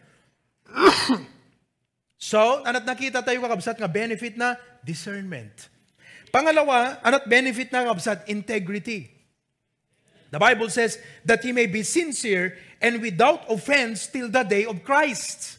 So, 2.21 2.61
anat 2.61 2.85
nakita 2.85 3.25
tayo 3.25 3.41
kakabsat 3.41 3.81
nga 3.81 3.89
benefit 3.89 4.37
na 4.37 4.53
discernment. 4.85 5.73
Pangalawa, 6.29 7.01
anat 7.01 7.25
benefit 7.25 7.73
na 7.73 7.81
kakabsat 7.81 8.29
integrity. 8.29 9.09
The 10.29 10.37
Bible 10.37 10.69
says 10.69 11.01
that 11.25 11.41
he 11.41 11.49
may 11.49 11.65
be 11.65 11.81
sincere 11.81 12.61
and 12.77 13.01
without 13.01 13.49
offense 13.49 14.05
till 14.05 14.29
the 14.29 14.45
day 14.45 14.69
of 14.69 14.85
Christ. 14.85 15.57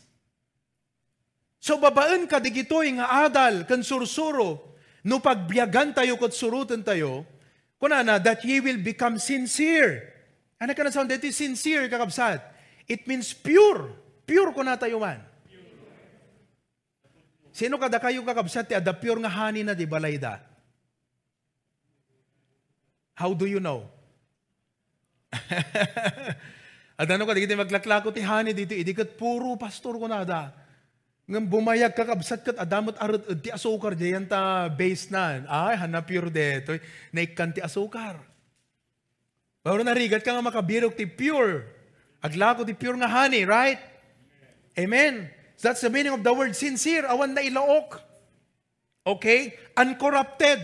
So 1.58 1.82
babaan 1.82 2.30
ka 2.30 2.38
digitoy 2.38 2.94
nga 2.94 3.26
adal 3.26 3.66
kan 3.66 3.82
sursuro 3.82 4.74
no 5.06 5.18
pagbiyagan 5.22 5.94
tayo 5.94 6.18
kat 6.18 6.34
surutan 6.34 6.82
tayo 6.82 7.22
kuna 7.78 8.02
na 8.02 8.18
that 8.22 8.42
ye 8.46 8.62
will 8.62 8.78
become 8.80 9.18
sincere. 9.18 10.14
Ano 10.62 10.72
ka 10.78 10.86
na 10.86 10.94
sound 10.94 11.10
that 11.10 11.22
is 11.26 11.34
sincere 11.34 11.90
kakabsat? 11.90 12.38
It 12.86 13.04
means 13.10 13.34
pure. 13.34 13.98
Pure 14.24 14.54
ko 14.54 14.62
na 14.62 14.78
tayo 14.78 15.02
man. 15.02 15.31
Sino 17.52 17.76
kada 17.76 18.00
kayo 18.00 18.24
kakabsat 18.24 18.72
ti 18.72 18.74
ada 18.74 18.96
pure 18.96 19.20
nga 19.20 19.28
honey 19.28 19.60
na 19.60 19.76
di 19.76 19.84
balayda? 19.84 20.40
How 23.12 23.36
do 23.36 23.44
you 23.44 23.60
know? 23.60 23.92
At 27.00 27.08
ano 27.08 27.28
ka, 27.28 27.36
di 27.36 27.44
maglaklako 27.44 28.08
ti 28.08 28.24
honey 28.24 28.56
dito, 28.56 28.72
idi 28.72 28.96
kat 28.96 29.20
puro 29.20 29.52
pastor 29.60 30.00
ko 30.00 30.08
nada. 30.08 30.56
Ngam 31.28 31.44
bumayag 31.44 31.92
kakabsat 31.92 32.40
kat 32.40 32.56
adamot 32.56 32.96
arot 32.96 33.22
ti 33.44 33.52
asukar 33.52 33.94
diyan 33.94 34.24
ta 34.24 34.66
base 34.72 35.12
na. 35.12 35.44
Ay, 35.44 35.76
hanap 35.76 36.08
pure 36.08 36.32
deto. 36.32 36.74
Naikan 37.12 37.52
ti 37.52 37.60
asukar. 37.60 38.16
Bawro 39.62 39.84
narigat 39.86 40.24
ka 40.24 40.34
nga 40.34 40.42
makabirok 40.42 40.96
ti 40.96 41.04
pure. 41.04 41.68
Aglako 42.24 42.64
ti 42.64 42.74
pure 42.74 42.98
nga 42.98 43.12
honey, 43.12 43.44
right? 43.44 43.78
Amen. 44.74 45.41
That's 45.62 45.78
the 45.78 45.90
meaning 45.94 46.10
of 46.10 46.26
the 46.26 46.34
word 46.34 46.58
sincere. 46.58 47.06
Awan 47.06 47.38
na 47.38 47.46
ilaok. 47.46 48.02
Okay? 49.06 49.54
Uncorrupted. 49.78 50.58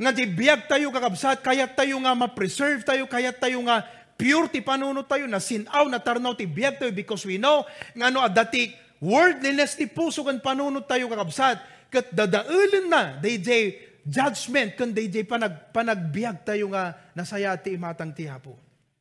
Nga 0.00 0.10
di 0.16 0.24
biyag 0.24 0.64
tayo 0.64 0.88
kakabsat, 0.88 1.44
kaya 1.44 1.68
tayo 1.68 1.98
nga 2.00 2.14
ma-preserve 2.14 2.86
tayo, 2.86 3.04
kaya 3.10 3.34
tayo 3.34 3.58
nga 3.66 3.82
pure 4.14 4.46
ti 4.46 4.62
panunod 4.62 5.04
tayo, 5.10 5.26
na 5.26 5.42
sinaw, 5.42 5.90
na 5.90 5.98
tarnaw 5.98 6.38
ti 6.38 6.46
biyag 6.46 6.78
tayo 6.78 6.94
because 6.94 7.26
we 7.26 7.34
know 7.34 7.66
nga 7.98 8.06
no 8.06 8.22
adati 8.22 8.70
worldliness 9.02 9.74
ti 9.74 9.90
puso 9.90 10.22
kan 10.22 10.38
panunod 10.38 10.86
tayo 10.86 11.10
kakabsat, 11.10 11.58
kat 11.90 12.14
dadaulan 12.14 12.86
na, 12.86 13.02
DJ 13.18 13.74
judgment, 14.06 14.78
kan 14.78 14.94
DJ 14.94 15.26
panag, 15.26 15.74
panagbiag 15.74 16.46
tayo 16.46 16.70
nga 16.70 16.94
nasaya 17.12 17.58
ti 17.58 17.74
imatang 17.74 18.14
ti 18.14 18.24
hapo. 18.30 18.54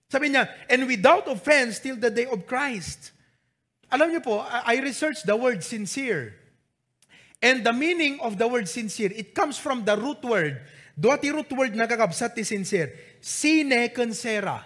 Sabi 0.10 0.34
niya, 0.34 0.50
and 0.66 0.84
without 0.90 1.30
offense 1.30 1.78
till 1.78 2.00
the 2.00 2.10
day 2.10 2.26
of 2.26 2.44
Christ. 2.50 3.14
Alam 3.92 4.12
niyo 4.12 4.22
po, 4.24 4.44
I 4.44 4.80
researched 4.84 5.24
the 5.24 5.36
word 5.36 5.64
sincere. 5.64 6.36
And 7.40 7.64
the 7.64 7.72
meaning 7.72 8.20
of 8.20 8.36
the 8.36 8.48
word 8.50 8.68
sincere, 8.68 9.14
it 9.14 9.32
comes 9.38 9.56
from 9.56 9.86
the 9.86 9.96
root 9.96 10.20
word. 10.26 10.60
Duwati 10.98 11.30
root 11.32 11.52
word 11.54 11.78
na 11.78 11.86
kakabsat 11.86 12.34
ti 12.34 12.44
sincere. 12.44 13.20
Sine 13.22 13.94
consera. 13.94 14.66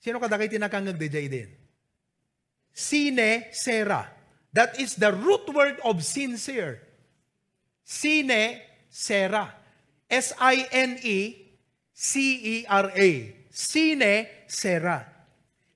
Sino 0.00 0.16
kada 0.16 0.40
kayo 0.40 0.48
tinakangag 0.48 0.96
di 0.96 1.08
jay 1.12 1.28
din? 1.28 1.50
Sine 2.72 3.52
sera. 3.52 4.08
That 4.50 4.80
is 4.80 4.96
the 4.96 5.12
root 5.12 5.46
word 5.52 5.78
of 5.84 6.00
sincere. 6.02 6.80
Sine 7.84 8.64
sera. 8.88 9.46
S-I-N-E 10.10 11.50
C-E-R-A. 12.00 13.10
Sine 13.52 14.28
sera. 14.46 15.04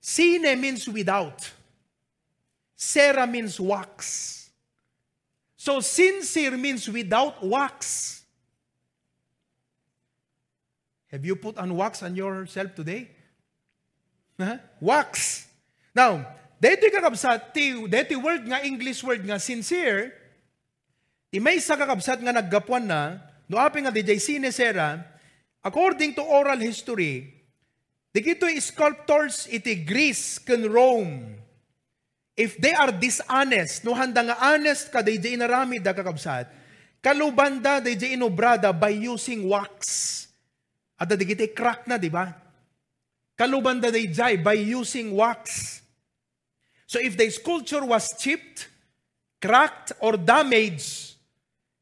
Sine 0.01 0.57
means 0.57 0.89
without. 0.89 1.53
Sera 2.75 3.27
means 3.27 3.59
wax. 3.59 4.51
So 5.57 5.81
sincere 5.81 6.59
means 6.59 6.85
without 6.91 7.41
wax. 7.41 8.21
Have 11.09 11.25
you 11.25 11.39
put 11.39 11.57
on 11.57 11.71
wax 11.79 12.03
on 12.03 12.19
yourself 12.19 12.75
today? 12.75 13.09
Huh? 14.35 14.59
Wax. 14.83 15.47
Now, 15.95 16.27
dito 16.59 16.91
kakabsat, 16.91 17.55
ti, 17.55 17.71
dito 17.87 18.19
word 18.19 18.51
nga, 18.51 18.67
English 18.67 18.99
word 19.07 19.23
nga, 19.23 19.39
sincere, 19.39 20.11
ti 21.31 21.39
may 21.39 21.63
sa 21.63 21.79
kakabsat 21.79 22.19
nga 22.19 22.35
naggapuan 22.35 22.83
na, 22.83 23.23
no 23.47 23.63
api 23.63 23.87
nga 23.87 23.95
DJ 23.95 24.19
sinesera, 24.19 25.07
according 25.63 26.19
to 26.19 26.23
oral 26.27 26.59
history, 26.59 27.31
di 28.11 28.21
kito 28.23 28.51
sculptors 28.59 29.47
iti 29.51 29.87
Greece 29.87 30.43
can 30.43 30.67
Rome, 30.67 31.44
if 32.35 32.59
they 32.59 32.75
are 32.75 32.91
dishonest, 32.91 33.87
no 33.87 33.95
handa 33.95 34.23
nga 34.27 34.37
honest 34.43 34.91
ka, 34.91 35.03
DJ 35.03 35.39
inarami 35.39 35.79
da 35.79 35.95
kakabsat, 35.95 36.51
kalubanda 36.99 37.79
DJ 37.79 38.19
inobrada 38.19 38.75
by 38.75 38.91
using 38.91 39.47
wax. 39.47 40.27
At 40.99 41.11
da 41.11 41.15
digiti 41.15 41.51
crack 41.55 41.87
na, 41.87 41.99
di 41.99 42.11
ba? 42.11 42.35
Kalubanda 43.39 43.91
DJ 43.91 44.39
by 44.43 44.59
using 44.59 45.15
wax. 45.15 45.81
So 46.87 46.99
if 47.03 47.19
the 47.19 47.27
sculpture 47.31 47.83
was 47.87 48.15
chipped, 48.19 48.71
cracked, 49.43 49.95
or 49.99 50.19
damaged, 50.19 51.19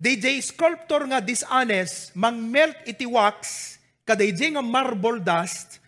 DJ 0.02 0.40
sculptor 0.40 1.04
nga 1.08 1.20
dishonest, 1.20 2.16
mang-melt 2.16 2.76
iti 2.88 3.04
wax, 3.08 3.72
kadayjay 4.02 4.56
nga 4.56 4.64
marble 4.64 5.20
dust, 5.20 5.80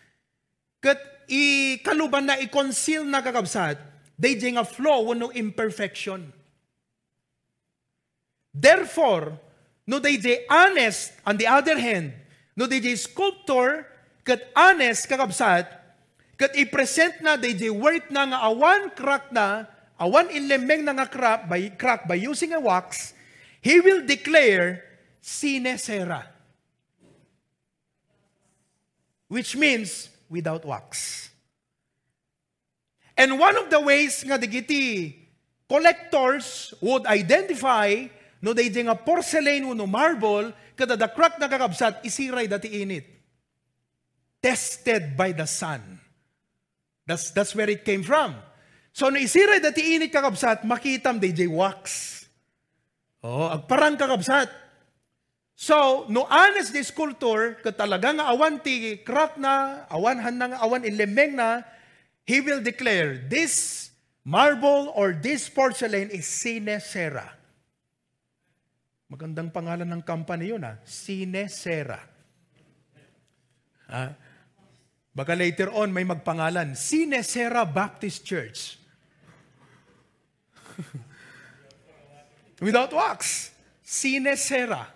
kat 0.80 1.00
i 1.26 1.76
kaluban 1.80 2.28
na 2.28 2.36
i-conceal 2.38 3.02
na 3.08 3.24
kakabsat, 3.24 3.93
DJ 4.14 4.54
nga 4.54 4.64
flow 4.64 5.10
no 5.12 5.34
imperfection. 5.34 6.30
Therefore, 8.54 9.34
no 9.86 9.98
DJ 9.98 10.46
honest, 10.46 11.12
on 11.26 11.36
the 11.36 11.50
other 11.50 11.74
hand, 11.74 12.14
no 12.54 12.70
DJ 12.70 12.94
sculptor, 12.94 13.86
kat 14.22 14.46
honest 14.54 15.10
kakabsat, 15.10 15.66
kat 16.38 16.54
i-present 16.54 17.18
na 17.18 17.34
DJ 17.34 17.74
work 17.74 18.08
na 18.14 18.30
nga 18.30 18.38
awan 18.46 18.94
crack 18.94 19.34
na, 19.34 19.66
awan 19.98 20.30
inlemeng 20.30 20.86
na 20.86 20.94
nga 20.94 21.10
crack 21.10 21.50
by, 21.50 21.74
crack 21.74 22.06
by 22.06 22.14
using 22.14 22.54
a 22.54 22.60
wax, 22.62 23.12
he 23.58 23.82
will 23.82 24.06
declare 24.06 24.86
sine 25.18 25.74
sera. 25.74 26.30
Which 29.26 29.58
means 29.58 30.14
without 30.30 30.62
wax. 30.62 31.26
And 33.14 33.38
one 33.38 33.54
of 33.54 33.70
the 33.70 33.78
ways 33.78 34.26
nga 34.26 34.34
digiti 34.34 35.14
collectors 35.70 36.74
would 36.82 37.06
identify 37.06 38.10
no 38.42 38.52
day 38.52 38.68
nga 38.68 38.98
porcelain 38.98 39.64
no 39.64 39.86
marble 39.86 40.52
kada 40.74 40.98
the 40.98 41.08
crack 41.08 41.38
na 41.38 41.46
kakabsat 41.46 42.02
isiray 42.02 42.50
dati 42.50 42.82
init. 42.82 43.06
Tested 44.42 45.16
by 45.16 45.32
the 45.32 45.46
sun. 45.46 45.80
That's, 47.06 47.30
that's 47.30 47.54
where 47.56 47.70
it 47.70 47.84
came 47.84 48.02
from. 48.02 48.36
So, 48.92 49.08
no 49.08 49.16
isiray 49.16 49.62
dati 49.62 49.96
init 49.96 50.10
kakabsat, 50.10 50.66
makitam 50.66 51.22
DJ 51.22 51.48
wax. 51.48 52.10
Oh, 53.24 53.48
agparang 53.48 53.96
kakabsat. 53.96 54.52
So, 55.54 56.04
no 56.10 56.26
honest 56.26 56.74
the 56.74 56.82
sculptor, 56.82 57.62
katalaga 57.62 58.10
nga 58.10 58.26
awan 58.34 58.58
ti 58.60 59.00
crack 59.00 59.38
na, 59.38 59.86
awan 59.88 60.18
han 60.18 60.34
na 60.36 60.58
awan 60.58 60.82
ilemeng 60.82 61.38
na, 61.38 61.62
he 62.24 62.40
will 62.40 62.60
declare, 62.60 63.20
this 63.28 63.90
marble 64.24 64.92
or 64.96 65.12
this 65.12 65.48
porcelain 65.48 66.10
is 66.10 66.26
Sine 66.26 66.80
Sera. 66.80 67.30
Magandang 69.12 69.52
pangalan 69.52 69.92
ng 69.92 70.02
company 70.02 70.50
yun 70.50 70.64
ha, 70.64 70.80
Sine 70.84 71.46
Sera. 71.48 72.00
Ah, 73.84 74.16
Baka 75.14 75.38
later 75.38 75.70
on 75.70 75.94
may 75.94 76.02
magpangalan, 76.02 76.74
Sinesera 76.74 77.62
Baptist 77.62 78.26
Church. 78.26 78.82
Without 82.66 82.90
wax. 82.90 83.54
Sinesera. 83.86 84.90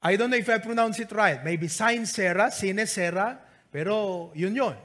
I 0.00 0.16
don't 0.16 0.32
know 0.32 0.40
if 0.40 0.48
I 0.48 0.56
pronounce 0.56 0.96
it 0.98 1.12
right. 1.12 1.44
Maybe 1.44 1.68
Sinesera, 1.68 2.48
Sinesera, 2.48 3.36
pero 3.68 4.32
yun 4.32 4.56
yun. 4.56 4.76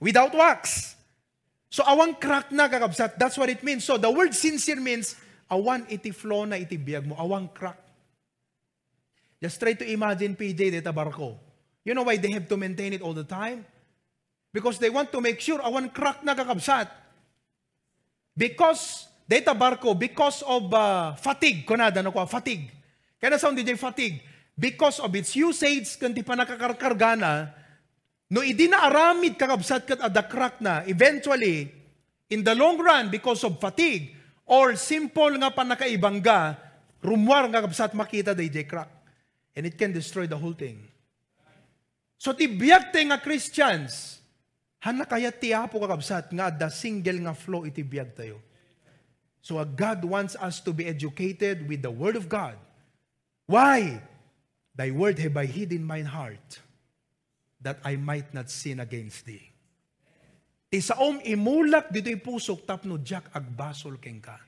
Without 0.00 0.32
wax. 0.32 0.96
So 1.68 1.84
awan 1.84 2.18
crack 2.18 2.50
na 2.50 2.66
kakabsat. 2.66 3.20
That's 3.20 3.36
what 3.36 3.52
it 3.52 3.62
means. 3.62 3.84
So 3.84 4.00
the 4.00 4.10
word 4.10 4.34
sincere 4.34 4.80
means 4.80 5.14
awan 5.46 5.86
iti 5.86 6.10
flow 6.10 6.48
na 6.48 6.56
iti 6.56 6.80
biyag 6.80 7.06
mo. 7.06 7.14
Awan 7.20 7.52
crack. 7.52 7.78
Just 9.38 9.60
try 9.60 9.76
to 9.76 9.86
imagine 9.86 10.34
PJ 10.34 10.80
deta 10.80 10.90
barko. 10.90 11.36
You 11.84 11.94
know 11.94 12.02
why 12.02 12.16
they 12.16 12.32
have 12.32 12.48
to 12.48 12.56
maintain 12.56 12.96
it 12.96 13.04
all 13.04 13.14
the 13.14 13.28
time? 13.28 13.64
Because 14.50 14.80
they 14.82 14.90
want 14.90 15.12
to 15.12 15.20
make 15.20 15.38
sure 15.38 15.60
awan 15.62 15.92
crack 15.92 16.24
na 16.24 16.34
kakabsat. 16.34 16.90
Because 18.34 19.06
data 19.28 19.54
barko, 19.54 19.94
because 19.94 20.42
of 20.42 20.72
uh, 20.74 21.14
fatigue, 21.14 21.62
kunada 21.62 22.02
no 22.02 22.10
ko, 22.10 22.26
fatigue. 22.26 22.66
Kaya 23.20 23.36
na 23.36 23.38
sound 23.38 23.54
DJ 23.54 23.76
fatigue. 23.76 24.24
Because 24.58 24.98
of 24.98 25.12
its 25.14 25.36
usage, 25.36 25.96
kanti 26.00 26.24
pa 26.24 26.34
nakakarkarga 26.34 27.16
na, 27.16 27.48
no 28.30 28.40
idi 28.40 28.70
na 28.70 28.86
aramid 28.86 29.34
kakabsat 29.34 29.82
kat 29.84 30.00
ada 30.00 30.22
crack 30.22 30.62
na, 30.62 30.86
eventually, 30.86 31.68
in 32.30 32.46
the 32.46 32.54
long 32.54 32.78
run, 32.78 33.10
because 33.10 33.42
of 33.42 33.58
fatigue, 33.58 34.14
or 34.46 34.78
simple 34.78 35.34
nga 35.36 35.50
pa 35.50 35.66
nakaibangga, 35.66 36.56
rumwar 37.02 37.50
nga 37.50 37.66
kabsat 37.66 37.92
makita 37.92 38.32
DJ 38.32 38.64
crack. 38.64 38.90
And 39.54 39.66
it 39.66 39.74
can 39.74 39.90
destroy 39.90 40.30
the 40.30 40.38
whole 40.38 40.54
thing. 40.54 40.78
So 42.16 42.30
tibiyag 42.30 42.94
tayo 42.94 43.10
nga 43.10 43.18
Christians, 43.18 44.22
hana 44.78 45.04
kaya 45.04 45.34
tiyapo 45.34 45.82
kakabsat 45.82 46.30
nga 46.30 46.54
the 46.54 46.70
single 46.70 47.18
nga 47.26 47.34
flow 47.34 47.66
iti 47.66 47.82
biyag 47.82 48.14
tayo. 48.14 48.38
So 49.42 49.58
God 49.64 50.06
wants 50.06 50.38
us 50.38 50.62
to 50.62 50.70
be 50.70 50.86
educated 50.86 51.66
with 51.66 51.82
the 51.82 51.90
Word 51.90 52.14
of 52.14 52.28
God. 52.30 52.60
Why? 53.50 53.98
Thy 54.76 54.94
word 54.94 55.18
have 55.18 55.36
I 55.36 55.44
hid 55.44 55.72
in 55.74 55.82
mine 55.84 56.06
heart, 56.06 56.62
that 57.60 57.78
I 57.84 57.96
might 58.00 58.32
not 58.32 58.48
sin 58.48 58.80
against 58.80 59.28
thee. 59.28 59.44
Ti 60.70 60.78
saom 60.78 61.18
imulak 61.26 61.90
dito 61.90 62.08
ipusok 62.08 62.62
tapno 62.62 62.96
jak 63.02 63.26
agbasol 63.34 63.98
keng 63.98 64.22
ka. 64.22 64.38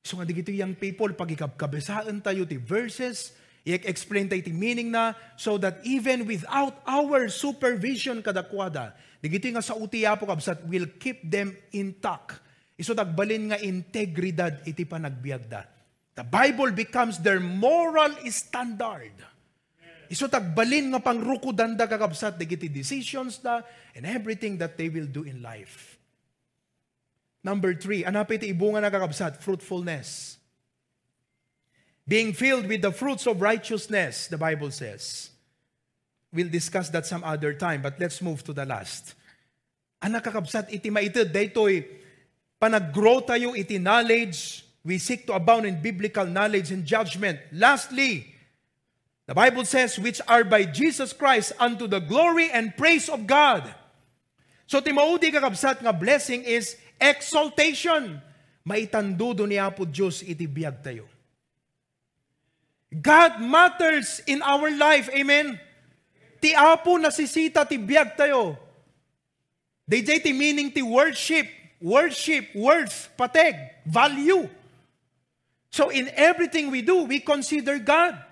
So 0.00 0.16
nga 0.16 0.24
digito 0.24 0.48
yung 0.48 0.72
people, 0.72 1.12
pag 1.12 1.28
ikabkabesaan 1.28 2.24
tayo 2.24 2.48
ti 2.48 2.56
verses, 2.56 3.36
i-explain 3.68 4.24
tayo 4.24 4.40
ti 4.40 4.56
meaning 4.56 4.88
na, 4.88 5.12
so 5.36 5.60
that 5.60 5.84
even 5.84 6.24
without 6.24 6.80
our 6.88 7.28
supervision 7.28 8.24
kadakwada, 8.24 8.96
digito 9.20 9.52
nga 9.52 9.60
sa 9.60 9.76
utiya 9.76 10.16
po 10.16 10.24
kabsat, 10.24 10.64
will 10.64 10.88
keep 10.96 11.20
them 11.28 11.52
intact. 11.76 12.40
Iso 12.80 12.96
tagbalin 12.96 13.52
nga 13.52 13.60
integridad 13.60 14.64
iti 14.64 14.88
panagbiagda. 14.88 15.68
The 16.16 16.24
Bible 16.24 16.72
becomes 16.72 17.20
their 17.20 17.38
moral 17.38 18.16
standard. 18.32 19.14
Iso 20.08 20.24
tagbalin 20.28 20.92
nga 20.96 21.00
pangrukudan 21.04 21.76
da 21.76 21.84
kakabsat, 21.84 22.40
digiti 22.40 22.72
decisions 22.72 23.38
da, 23.38 23.60
and 23.92 24.08
everything 24.08 24.56
that 24.56 24.76
they 24.80 24.88
will 24.88 25.06
do 25.06 25.24
in 25.24 25.44
life. 25.44 26.00
Number 27.44 27.76
three, 27.76 28.04
anapit 28.04 28.42
ibunga 28.42 28.80
na 28.80 28.90
kakabsat, 28.90 29.40
fruitfulness. 29.44 30.36
Being 32.08 32.32
filled 32.32 32.66
with 32.66 32.80
the 32.80 32.92
fruits 32.92 33.28
of 33.28 33.44
righteousness, 33.44 34.32
the 34.32 34.40
Bible 34.40 34.72
says. 34.72 35.28
We'll 36.32 36.48
discuss 36.48 36.88
that 36.90 37.04
some 37.04 37.22
other 37.24 37.52
time, 37.52 37.80
but 37.84 38.00
let's 38.00 38.20
move 38.20 38.42
to 38.44 38.52
the 38.52 38.64
last. 38.64 39.12
Anak 40.00 40.24
kakabsat, 40.24 40.72
iti 40.72 40.88
maitid, 40.88 41.32
daytoy, 41.32 41.84
panag-grow 42.56 43.28
tayo 43.28 43.52
iti 43.52 43.76
knowledge, 43.76 44.64
we 44.84 44.96
seek 44.96 45.26
to 45.28 45.36
abound 45.36 45.66
in 45.66 45.80
biblical 45.80 46.24
knowledge 46.24 46.72
and 46.72 46.84
judgment. 46.88 47.38
Lastly, 47.52 48.37
the 49.28 49.36
Bible 49.36 49.68
says, 49.68 50.00
which 50.00 50.24
are 50.24 50.40
by 50.42 50.64
Jesus 50.64 51.12
Christ 51.12 51.52
unto 51.60 51.84
the 51.84 52.00
glory 52.00 52.48
and 52.48 52.72
praise 52.72 53.12
of 53.12 53.28
God. 53.28 53.68
So, 54.64 54.80
timaudi 54.80 55.28
kakabsat 55.28 55.84
nga 55.84 55.92
blessing 55.92 56.48
is 56.48 56.80
exaltation. 56.96 58.24
Maitandudo 58.64 59.44
niya 59.44 59.68
po 59.68 59.84
Diyos 59.84 60.24
iti 60.24 60.48
biyag 60.48 60.80
tayo. 60.80 61.04
God 62.88 63.44
matters 63.44 64.24
in 64.24 64.40
our 64.40 64.72
life. 64.72 65.12
Amen? 65.12 65.60
Ti 66.40 66.56
apo 66.56 66.96
nasisita 66.96 67.68
ti 67.68 67.76
biyag 67.76 68.16
tayo. 68.16 68.56
DJ 69.84 70.24
ti 70.24 70.32
meaning 70.32 70.72
ti 70.72 70.80
worship. 70.80 71.44
Worship, 71.84 72.48
worth, 72.56 73.12
pateg, 73.14 73.54
value. 73.84 74.48
So 75.68 75.92
in 75.92 76.08
everything 76.16 76.72
we 76.72 76.80
do, 76.80 77.04
we 77.04 77.20
consider 77.20 77.76
God 77.76 78.24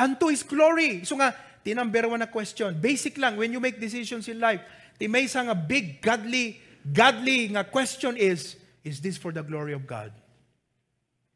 unto 0.00 0.32
His 0.32 0.40
glory. 0.40 1.04
So 1.04 1.20
nga, 1.20 1.36
ti 1.60 1.76
number 1.76 2.08
one 2.08 2.24
question. 2.32 2.80
Basic 2.80 3.20
lang, 3.20 3.36
when 3.36 3.52
you 3.52 3.60
make 3.60 3.76
decisions 3.76 4.24
in 4.32 4.40
life, 4.40 4.64
ti 4.96 5.04
may 5.04 5.28
isa 5.28 5.44
nga 5.44 5.52
big, 5.52 6.00
godly, 6.00 6.56
godly 6.80 7.52
nga 7.52 7.68
question 7.68 8.16
is, 8.16 8.56
is 8.80 9.04
this 9.04 9.20
for 9.20 9.28
the 9.28 9.44
glory 9.44 9.76
of 9.76 9.84
God? 9.84 10.08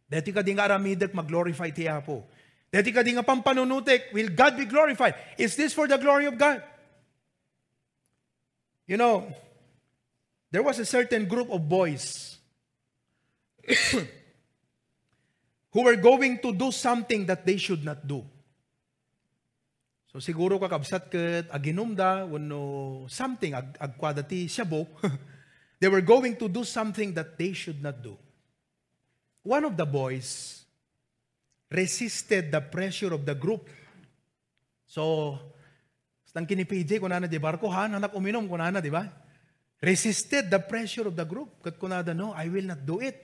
Dati 0.09 0.33
ka 0.33 0.41
di 0.41 0.57
nga 0.57 0.65
aramidak 0.65 1.13
mag-glorify 1.13 1.69
ti 1.69 1.85
Apo. 1.85 2.25
Dati 2.73 2.89
ka 2.89 3.05
nga 3.05 3.23
pampanunutik, 3.23 4.11
will 4.17 4.33
God 4.33 4.57
be 4.57 4.65
glorified? 4.65 5.15
Is 5.37 5.55
this 5.55 5.77
for 5.77 5.87
the 5.87 6.01
glory 6.01 6.25
of 6.25 6.41
God? 6.41 6.65
You 8.87 8.97
know, 8.97 9.33
there 10.51 10.63
was 10.63 10.79
a 10.79 10.85
certain 10.85 11.27
group 11.27 11.51
of 11.51 11.69
boys 11.69 12.37
who 15.73 15.83
were 15.83 15.97
going 15.97 16.39
to 16.39 16.53
do 16.53 16.71
something 16.71 17.27
that 17.27 17.47
they 17.47 17.57
should 17.57 17.85
not 17.85 18.07
do. 18.07 18.25
So 20.15 20.23
siguro 20.23 20.63
kakabsat 20.63 21.11
ket 21.11 21.51
aginumda 21.51 22.23
wano 22.23 23.03
something 23.11 23.51
ag 23.51 23.75
agkwadati 23.83 24.47
syabo. 24.47 24.87
they 25.83 25.91
were 25.91 26.07
going 26.07 26.39
to 26.39 26.47
do 26.47 26.63
something 26.63 27.11
that 27.19 27.35
they 27.35 27.51
should 27.51 27.83
not 27.83 27.99
do. 27.99 28.15
One 29.43 29.67
of 29.67 29.75
the 29.75 29.83
boys 29.83 30.63
resisted 31.67 32.55
the 32.55 32.63
pressure 32.63 33.11
of 33.11 33.27
the 33.27 33.35
group. 33.35 33.67
So, 34.87 35.35
nang 36.31 36.47
kinipidje 36.47 37.03
ko 37.03 37.11
na 37.11 37.27
di 37.27 37.43
barko 37.43 37.67
ha, 37.67 37.91
anak 37.91 38.15
uminom 38.15 38.47
ko 38.47 38.55
na 38.55 38.79
di 38.79 38.95
ba? 38.95 39.11
resisted 39.85 40.49
the 40.49 40.59
pressure 40.59 41.07
of 41.07 41.15
the 41.19 41.27
group. 41.27 41.61
Kat 41.63 41.77
kunada, 41.77 42.17
no, 42.17 42.33
I 42.33 42.49
will 42.49 42.65
not 42.65 42.87
do 42.87 43.01
it. 43.05 43.19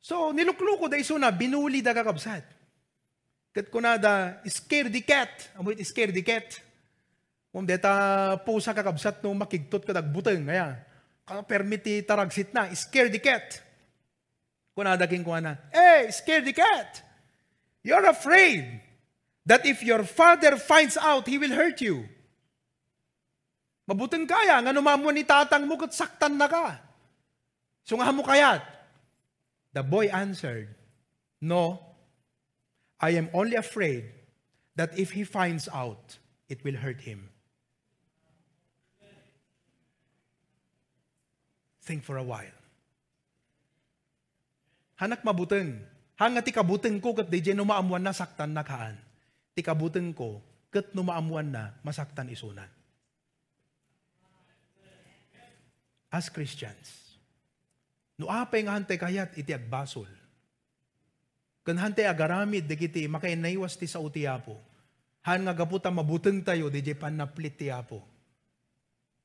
So, 0.00 0.32
nilukluko 0.32 0.88
da 0.88 0.96
iso 0.96 1.18
na, 1.18 1.32
binuli 1.32 1.82
da 1.82 1.92
kakabsat. 1.92 2.59
Kat 3.50 3.66
kunada, 3.66 4.38
scare 4.46 4.86
the 4.86 5.02
cat. 5.02 5.50
Amoy 5.58 5.74
scare 5.82 6.14
the 6.14 6.22
cat. 6.22 6.62
Kung 7.50 7.66
deta 7.66 8.38
po 8.46 8.62
sa 8.62 8.70
kakabsat 8.70 9.26
no 9.26 9.34
makigtot 9.34 9.82
ka 9.82 9.90
dagbuteng, 9.90 10.46
ngaya. 10.46 10.78
Kaya 11.26 11.42
permiti 11.42 11.98
taragsit 12.06 12.54
na, 12.54 12.70
scare 12.78 13.10
the 13.10 13.18
cat. 13.18 13.58
Kunada 14.70 15.10
king 15.10 15.26
kuana, 15.26 15.58
hey, 15.74 16.06
scare 16.14 16.46
the 16.46 16.54
cat. 16.54 17.02
You're 17.82 18.06
afraid 18.06 18.86
that 19.42 19.66
if 19.66 19.82
your 19.82 20.06
father 20.06 20.54
finds 20.54 20.94
out, 20.94 21.26
he 21.26 21.42
will 21.42 21.50
hurt 21.50 21.82
you. 21.82 22.06
Mabuteng 23.90 24.30
kaya, 24.30 24.62
nga 24.62 24.70
numamo 24.70 25.10
ni 25.10 25.26
tatang 25.26 25.66
mo 25.66 25.74
kat 25.74 25.90
saktan 25.90 26.38
na 26.38 26.46
ka. 26.46 26.78
So 27.82 27.98
nga 27.98 28.14
mo 28.14 28.22
kayat. 28.22 28.62
The 29.74 29.82
boy 29.82 30.06
answered, 30.06 30.70
No, 31.42 31.89
I 33.00 33.16
am 33.16 33.32
only 33.32 33.56
afraid 33.56 34.12
that 34.76 34.92
if 35.00 35.16
he 35.16 35.24
finds 35.24 35.72
out, 35.72 36.20
it 36.52 36.60
will 36.60 36.76
hurt 36.76 37.00
him. 37.00 37.32
Think 41.80 42.04
for 42.04 42.20
a 42.20 42.22
while. 42.22 42.54
Hanak 45.00 45.24
mabuteng. 45.24 45.80
Hanga 46.20 46.44
ti 46.44 46.52
kabuteng 46.52 47.00
ko 47.00 47.16
kat 47.16 47.32
DJ 47.32 47.56
no 47.56 47.64
na 47.64 48.12
saktan 48.12 48.52
na 48.52 48.60
kaan. 48.60 49.00
Ti 49.56 49.64
kabuteng 49.64 50.12
ko 50.12 50.44
kat 50.68 50.92
no 50.92 51.00
na 51.00 51.72
masaktan 51.80 52.28
isunan. 52.28 52.68
As 56.12 56.28
Christians, 56.28 57.16
no 58.20 58.28
apay 58.28 58.60
nga 58.66 58.76
hantay 58.76 59.00
kayat 59.00 59.32
iti 59.40 59.56
agbasol. 59.56 60.19
Kan 61.60 61.76
hantay 61.76 62.08
agaramid 62.08 62.64
digiti 62.64 63.04
makainaywas 63.04 63.76
ti 63.76 63.84
sa 63.84 64.00
utiapo. 64.00 64.56
Han 65.28 65.44
nga 65.44 65.52
gaputa 65.52 65.92
mabuteng 65.92 66.40
tayo 66.40 66.72
DJ 66.72 66.96
panaplit 66.96 67.60
ti 67.60 67.68
apo. 67.68 68.00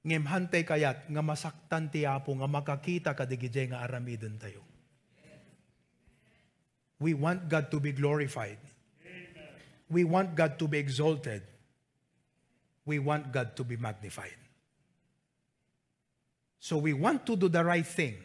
Ngem 0.04 0.28
hantay 0.28 0.68
kayat 0.68 1.08
nga 1.08 1.24
masaktan 1.24 1.88
ti 1.88 2.04
apo 2.04 2.36
nga 2.36 2.48
makakita 2.52 3.16
ka 3.16 3.24
digiti 3.24 3.72
nga 3.72 3.82
aramiden 3.82 4.36
tayo. 4.36 4.62
We 7.00 7.16
want 7.16 7.48
God 7.48 7.72
to 7.72 7.80
be 7.80 7.96
glorified. 7.96 8.60
We 9.92 10.04
want 10.04 10.36
God 10.36 10.60
to 10.60 10.66
be 10.68 10.80
exalted. 10.80 11.44
We 12.86 13.00
want 13.00 13.32
God 13.32 13.56
to 13.58 13.64
be 13.64 13.76
magnified. 13.76 14.38
So 16.60 16.78
we 16.82 16.94
want 16.94 17.26
to 17.30 17.38
do 17.38 17.46
the 17.46 17.62
right 17.62 17.86
thing, 17.86 18.18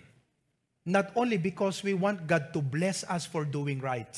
not 0.90 1.14
only 1.14 1.38
because 1.38 1.86
we 1.86 1.94
want 1.94 2.26
God 2.26 2.50
to 2.52 2.60
bless 2.60 3.06
us 3.06 3.24
for 3.24 3.46
doing 3.46 3.78
right, 3.78 4.10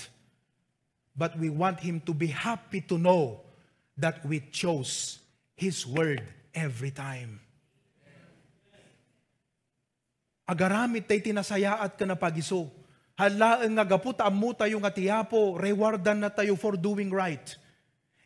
but 1.12 1.36
we 1.36 1.52
want 1.52 1.78
Him 1.84 2.00
to 2.08 2.16
be 2.16 2.32
happy 2.32 2.80
to 2.88 2.96
know 2.96 3.44
that 4.00 4.24
we 4.24 4.40
chose 4.48 5.20
His 5.52 5.84
word 5.84 6.24
every 6.56 6.90
time. 6.90 7.40
Agaramit 10.48 11.06
tay 11.06 11.20
tinasayaat 11.20 11.94
ka 11.96 12.04
na 12.08 12.16
pagiso. 12.16 12.68
Halaan 13.14 13.76
nga 13.76 13.84
gaput 13.84 14.16
amu 14.24 14.56
tayo 14.56 14.80
nga 14.80 14.92
rewardan 15.60 16.18
na 16.18 16.32
tayo 16.32 16.56
for 16.56 16.74
doing 16.80 17.12
right. 17.12 17.60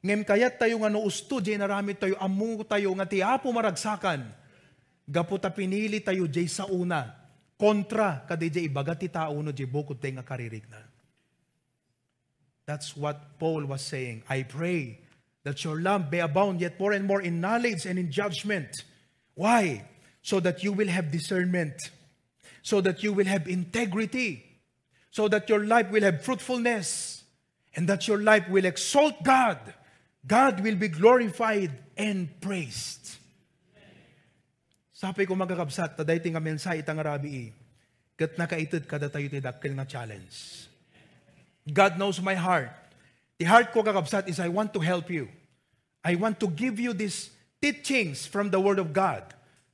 Ngem 0.01 0.22
kayat 0.22 0.62
tayo 0.62 0.78
nga 0.78 0.90
no 0.92 1.03
usto, 1.03 1.42
jay 1.42 1.59
naramit 1.59 1.99
tayo, 1.99 2.14
amu 2.22 2.62
tayo 2.62 2.94
nga 2.94 3.07
maragsakan. 3.51 4.22
Gaputa 5.07 5.51
pinili 5.51 5.99
tayo 5.99 6.30
jay 6.30 6.47
sa 6.47 6.66
una. 6.70 7.16
Kontra, 7.59 8.28
kadi 8.28 8.50
jay 8.52 8.68
ibaga 8.68 8.98
ti 8.98 9.09
tao 9.09 9.40
no 9.40 9.52
jay 9.52 9.64
bukod 9.64 9.96
tayo 9.96 10.20
nga 10.20 10.28
karirig 10.28 10.68
na. 10.68 10.76
That's 12.66 12.96
what 12.96 13.38
Paul 13.38 13.64
was 13.64 13.80
saying. 13.80 14.22
I 14.28 14.42
pray 14.42 15.00
that 15.44 15.62
your 15.64 15.80
love 15.80 16.11
may 16.11 16.18
abound 16.18 16.61
yet 16.61 16.78
more 16.80 16.92
and 16.92 17.07
more 17.07 17.22
in 17.22 17.40
knowledge 17.40 17.86
and 17.86 17.98
in 17.98 18.11
judgment. 18.11 18.68
Why? 19.34 19.86
So 20.22 20.40
that 20.40 20.64
you 20.64 20.72
will 20.72 20.88
have 20.88 21.12
discernment. 21.12 21.78
So 22.62 22.80
that 22.80 23.04
you 23.04 23.12
will 23.12 23.26
have 23.26 23.46
integrity. 23.46 24.44
So 25.12 25.28
that 25.28 25.48
your 25.48 25.64
life 25.64 25.92
will 25.92 26.02
have 26.02 26.24
fruitfulness. 26.24 27.22
And 27.76 27.88
that 27.88 28.09
your 28.09 28.18
life 28.18 28.48
will 28.50 28.64
exalt 28.64 29.22
God. 29.22 29.59
God 30.26 30.61
will 30.61 30.74
be 30.74 30.88
glorified 30.88 31.70
and 31.96 32.28
praised. 32.40 33.16
Sabi 34.97 35.28
ko 35.28 35.36
magkakabsat, 35.36 36.01
taday 36.01 36.16
ti 36.24 36.32
nga 36.32 36.40
mensahe 36.40 36.80
itang 36.80 36.97
arabi 36.97 37.53
kat 38.16 38.40
nakaitid 38.40 38.88
kada 38.88 39.12
tayo 39.12 39.28
ti 39.28 39.44
dakkel 39.44 39.76
nga 39.76 39.84
challenge. 39.84 40.64
God 41.68 42.01
knows 42.01 42.16
my 42.24 42.32
heart. 42.32 42.72
The 43.36 43.44
heart 43.44 43.76
ko 43.76 43.84
kakabsat 43.84 44.24
is 44.32 44.40
I 44.40 44.49
want 44.49 44.72
to 44.72 44.80
help 44.80 45.12
you. 45.12 45.28
I 46.01 46.16
want 46.16 46.40
to 46.40 46.49
give 46.49 46.80
you 46.80 46.97
these 46.97 47.28
teachings 47.61 48.24
from 48.24 48.49
the 48.49 48.57
Word 48.57 48.80
of 48.80 48.97
God. 48.97 49.20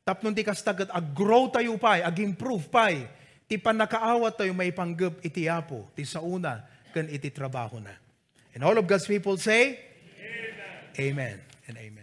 Tapnon 0.03 0.35
ti 0.35 0.43
kastagat, 0.43 0.91
ag-grow 0.91 1.47
tayo 1.55 1.79
pa, 1.79 2.03
ag-improve 2.03 2.67
pa, 2.67 2.91
ti 3.47 3.55
panakaawat 3.63 4.35
tayo 4.35 4.51
may 4.51 4.75
panggap 4.75 5.23
iti 5.23 5.47
apo, 5.47 5.87
ti 5.95 6.03
sauna, 6.03 6.67
kan 6.91 7.07
iti 7.07 7.31
trabaho 7.31 7.79
na. 7.79 7.95
And 8.59 8.67
all 8.67 8.75
of 8.75 8.91
God's 8.91 9.07
people 9.07 9.39
say, 9.39 9.79
Amen, 10.99 10.99
Amen 10.99 11.37
and 11.71 11.77
Amen. 11.79 12.02